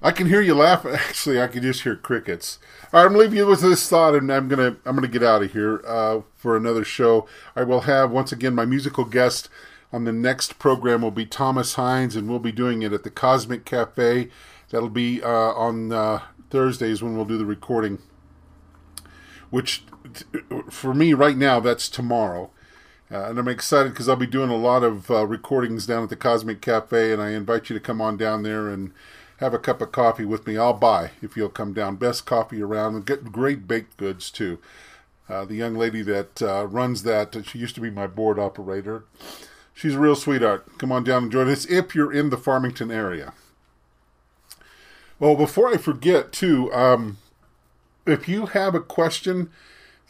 I 0.00 0.10
can 0.12 0.28
hear 0.28 0.40
you 0.40 0.54
laugh. 0.54 0.84
Actually, 0.86 1.40
I 1.40 1.48
can 1.48 1.62
just 1.62 1.82
hear 1.82 1.96
crickets. 1.96 2.58
All 2.92 3.02
right, 3.02 3.10
I'm 3.10 3.16
leaving 3.16 3.38
you 3.38 3.46
with 3.46 3.60
this 3.60 3.88
thought, 3.88 4.14
and 4.14 4.32
I'm 4.32 4.48
gonna 4.48 4.76
I'm 4.84 4.94
gonna 4.94 5.08
get 5.08 5.22
out 5.22 5.42
of 5.42 5.52
here 5.52 5.82
uh, 5.86 6.20
for 6.36 6.56
another 6.56 6.84
show. 6.84 7.26
I 7.56 7.62
will 7.64 7.82
have 7.82 8.10
once 8.10 8.32
again 8.32 8.54
my 8.54 8.64
musical 8.64 9.04
guest 9.04 9.48
on 9.92 10.04
the 10.04 10.12
next 10.12 10.58
program 10.58 11.02
will 11.02 11.10
be 11.10 11.26
Thomas 11.26 11.74
Hines, 11.74 12.16
and 12.16 12.28
we'll 12.28 12.38
be 12.38 12.52
doing 12.52 12.82
it 12.82 12.92
at 12.92 13.04
the 13.04 13.10
Cosmic 13.10 13.64
Cafe. 13.64 14.28
That'll 14.70 14.88
be 14.88 15.22
uh, 15.22 15.28
on 15.28 15.92
uh, 15.92 16.22
Thursdays 16.50 17.02
when 17.02 17.14
we'll 17.14 17.24
do 17.24 17.38
the 17.38 17.44
recording. 17.44 17.98
Which 19.50 19.84
for 20.70 20.94
me 20.94 21.14
right 21.14 21.36
now, 21.36 21.60
that's 21.60 21.88
tomorrow. 21.88 22.50
Uh, 23.10 23.24
and 23.24 23.38
I'm 23.38 23.48
excited 23.48 23.92
because 23.92 24.08
I'll 24.08 24.16
be 24.16 24.26
doing 24.26 24.48
a 24.50 24.56
lot 24.56 24.82
of 24.82 25.10
uh, 25.10 25.26
recordings 25.26 25.86
down 25.86 26.02
at 26.02 26.08
the 26.08 26.16
Cosmic 26.16 26.62
Cafe, 26.62 27.12
and 27.12 27.20
I 27.20 27.30
invite 27.30 27.68
you 27.68 27.74
to 27.74 27.80
come 27.80 28.00
on 28.00 28.16
down 28.16 28.42
there 28.42 28.68
and 28.68 28.92
have 29.36 29.52
a 29.52 29.58
cup 29.58 29.82
of 29.82 29.92
coffee 29.92 30.24
with 30.24 30.46
me. 30.46 30.56
I'll 30.56 30.72
buy 30.72 31.10
if 31.20 31.36
you'll 31.36 31.50
come 31.50 31.74
down. 31.74 31.96
Best 31.96 32.24
coffee 32.24 32.62
around, 32.62 32.94
and 32.94 33.06
get 33.06 33.32
great 33.32 33.68
baked 33.68 33.96
goods 33.98 34.30
too. 34.30 34.58
Uh, 35.28 35.44
the 35.44 35.54
young 35.54 35.74
lady 35.74 36.02
that 36.02 36.40
uh, 36.42 36.66
runs 36.66 37.02
that, 37.02 37.36
she 37.44 37.58
used 37.58 37.74
to 37.74 37.80
be 37.80 37.90
my 37.90 38.06
board 38.06 38.38
operator. 38.38 39.04
She's 39.74 39.94
a 39.94 39.98
real 39.98 40.16
sweetheart. 40.16 40.78
Come 40.78 40.92
on 40.92 41.04
down 41.04 41.24
and 41.24 41.32
join 41.32 41.48
us 41.48 41.66
if 41.66 41.94
you're 41.94 42.12
in 42.12 42.30
the 42.30 42.36
Farmington 42.36 42.90
area. 42.90 43.34
Well, 45.18 45.36
before 45.36 45.68
I 45.68 45.76
forget, 45.76 46.32
too, 46.32 46.72
um, 46.72 47.18
if 48.06 48.28
you 48.28 48.46
have 48.46 48.74
a 48.74 48.80
question 48.80 49.50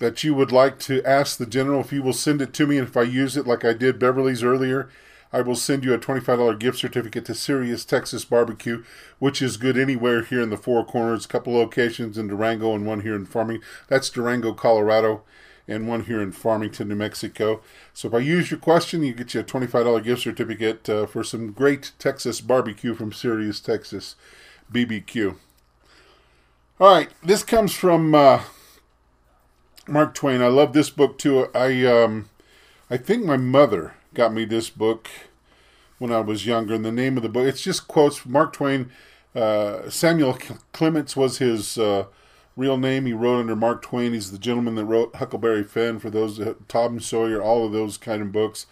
that 0.03 0.25
you 0.25 0.35
would 0.35 0.51
like 0.51 0.81
to 0.81 1.01
ask 1.05 1.38
the 1.38 1.47
general, 1.47 1.81
if 1.81 1.93
you 1.93 2.03
will 2.03 2.12
send 2.12 2.43
it 2.43 2.53
to 2.53 2.67
me, 2.67 2.77
and 2.77 2.88
if 2.88 2.97
I 2.97 3.03
use 3.03 3.37
it 3.37 3.47
like 3.47 3.65
I 3.65 3.73
did 3.73 4.01
Beverly's 4.01 4.43
earlier, 4.43 4.88
I 5.33 5.43
will 5.43 5.55
send 5.55 5.85
you 5.85 5.95
a 5.95 5.99
$25 5.99 6.59
gift 6.59 6.79
certificate 6.79 7.25
to 7.27 7.37
Serious 7.37 7.85
Texas 7.85 8.25
Barbecue, 8.25 8.83
which 9.21 9.41
is 9.41 9.57
good 9.57 9.79
anywhere 9.79 10.25
here 10.25 10.43
in 10.43 10.51
the 10.51 10.57
Four 10.57 10.85
Corners. 10.85 11.25
A 11.25 11.29
couple 11.29 11.55
locations 11.55 12.19
in 12.19 12.27
Durango 12.27 12.75
and 12.75 12.85
one 12.85 13.03
here 13.03 13.15
in 13.15 13.27
Farmington. 13.27 13.65
That's 13.87 14.11
Durango, 14.11 14.53
Colorado, 14.55 15.23
and 15.69 15.87
one 15.87 16.07
here 16.07 16.21
in 16.21 16.33
Farmington, 16.33 16.88
New 16.88 16.97
Mexico. 16.97 17.62
So 17.95 18.09
if 18.09 18.15
I 18.15 18.19
use 18.19 18.51
your 18.51 18.59
question, 18.59 19.05
you 19.05 19.15
get 19.15 19.35
you 19.35 19.41
a 19.41 19.45
$25 19.45 20.03
gift 20.03 20.23
certificate 20.23 20.88
uh, 20.88 21.07
for 21.07 21.23
some 21.23 21.53
great 21.53 21.93
Texas 22.01 22.41
barbecue 22.41 22.95
from 22.95 23.12
Serious 23.12 23.61
Texas 23.61 24.17
BBQ. 24.73 25.37
All 26.81 26.93
right, 26.93 27.11
this 27.23 27.45
comes 27.45 27.73
from 27.73 28.17
uh, 28.17 28.41
Mark 29.88 30.14
Twain. 30.14 30.40
I 30.42 30.49
love 30.49 30.73
this 30.73 30.90
book 30.90 31.18
too. 31.18 31.49
I 31.55 31.85
um, 31.87 32.29
I 32.90 32.97
think 32.97 33.25
my 33.25 33.37
mother 33.37 33.95
got 34.14 34.33
me 34.33 34.45
this 34.45 34.71
book 34.71 35.09
when 35.99 36.12
I 36.12 36.21
was 36.21 36.47
younger. 36.47 36.75
And 36.75 36.85
the 36.85 36.92
name 36.92 37.16
of 37.16 37.23
the 37.23 37.29
book, 37.29 37.47
it's 37.47 37.62
just 37.62 37.88
quotes 37.88 38.27
Mark 38.27 38.53
Twain. 38.53 38.90
Uh, 39.35 39.88
Samuel 39.88 40.38
Clemens 40.73 41.16
was 41.16 41.38
his 41.38 41.79
uh, 41.79 42.05
real 42.57 42.77
name. 42.77 43.07
He 43.07 43.12
wrote 43.12 43.40
under 43.40 43.57
Mark 43.57 43.83
Twain. 43.83 44.12
He's 44.12 44.31
the 44.31 44.38
gentleman 44.38 44.75
that 44.75 44.85
wrote 44.85 45.16
Huckleberry 45.16 45.64
Finn 45.64 45.99
for 45.99 46.11
those 46.11 46.38
uh, 46.38 46.55
Tom 46.68 47.01
Sawyer, 47.01 47.40
all 47.40 47.64
of 47.64 47.73
those 47.73 47.97
kind 47.97 48.21
of 48.21 48.33
books, 48.33 48.66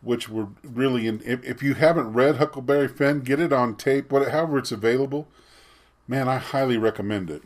which 0.00 0.28
were 0.28 0.48
really. 0.62 1.06
In, 1.06 1.20
if, 1.24 1.44
if 1.44 1.62
you 1.62 1.74
haven't 1.74 2.12
read 2.12 2.36
Huckleberry 2.36 2.88
Finn, 2.88 3.20
get 3.20 3.40
it 3.40 3.52
on 3.52 3.76
tape. 3.76 4.10
whatever, 4.10 4.30
however, 4.30 4.58
it's 4.58 4.72
available. 4.72 5.28
Man, 6.06 6.28
I 6.28 6.38
highly 6.38 6.78
recommend 6.78 7.28
it. 7.28 7.42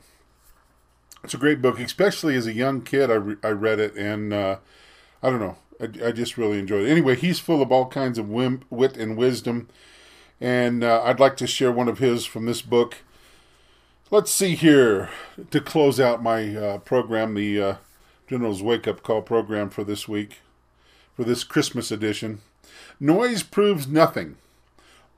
It's 1.25 1.35
a 1.35 1.39
great 1.39 1.63
book, 1.63 1.79
especially 1.79 2.35
as 2.35 2.47
a 2.47 2.53
young 2.53 2.83
kid. 2.83 3.11
I, 3.11 3.15
re- 3.15 3.37
I 3.43 3.51
read 3.51 3.79
it, 3.79 3.95
and 3.95 4.33
uh, 4.33 4.57
I 5.23 5.31
don't 5.31 5.41
know. 5.41 5.57
I, 5.81 6.09
I 6.09 6.13
just 6.13 6.37
really 6.37 6.59
enjoyed 6.59 6.87
it. 6.87 6.91
Anyway, 6.91 7.17
he's 7.17 7.39
full 7.39 7.63
of 7.63 7.71
all 7.71 7.87
kinds 7.87 8.19
of 8.19 8.29
whim, 8.29 8.63
wit 8.71 8.97
and 8.97 9.17
wisdom, 9.17 9.69
and 10.41 10.83
uh, 10.83 11.03
I'd 11.05 11.21
like 11.21 11.37
to 11.39 11.47
share 11.47 11.71
one 11.71 11.89
of 11.89 11.99
his 11.99 12.25
from 12.25 12.47
this 12.47 12.63
book. 12.63 12.99
Let's 14.11 14.31
see 14.31 14.57
here 14.57 15.11
to 15.51 15.61
close 15.61 15.99
out 15.99 16.23
my 16.23 16.55
uh, 16.55 16.79
program, 16.79 17.35
the 17.35 17.63
uh, 17.63 17.75
General's 18.29 18.63
Wake 18.63 18.87
Up 18.87 19.03
Call 19.03 19.23
program 19.23 19.71
for 19.71 19.85
this 19.85 20.09
week, 20.09 20.41
for 21.15 21.25
this 21.25 21.45
Christmas 21.45 21.91
edition. 21.91 22.41
Noise 22.99 23.43
proves 23.43 23.87
nothing. 23.87 24.37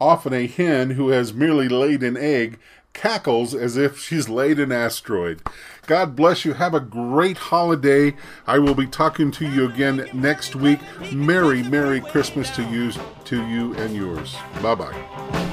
Often 0.00 0.34
a 0.34 0.46
hen 0.46 0.90
who 0.90 1.08
has 1.08 1.32
merely 1.32 1.68
laid 1.68 2.02
an 2.02 2.16
egg 2.16 2.58
cackles 2.94 3.54
as 3.54 3.76
if 3.76 3.98
she's 4.00 4.28
laid 4.28 4.58
an 4.58 4.72
asteroid. 4.72 5.42
God 5.86 6.16
bless 6.16 6.46
you. 6.46 6.54
Have 6.54 6.72
a 6.72 6.80
great 6.80 7.36
holiday. 7.36 8.16
I 8.46 8.58
will 8.58 8.74
be 8.74 8.86
talking 8.86 9.30
to 9.32 9.46
you 9.46 9.68
again 9.68 10.08
next 10.14 10.56
week. 10.56 10.80
Merry, 11.12 11.62
Merry 11.62 12.00
Christmas 12.00 12.48
to 12.56 12.62
you, 12.62 12.92
to 13.24 13.46
you 13.46 13.74
and 13.74 13.94
yours. 13.94 14.36
Bye 14.62 14.74
bye. 14.74 15.04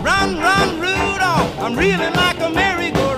Run, 0.01 0.37
run, 0.37 0.79
Rudolph. 0.79 1.59
I'm 1.59 1.75
reeling 1.75 2.13
like 2.13 2.39
a 2.39 2.49
merry-go-round. 2.49 3.10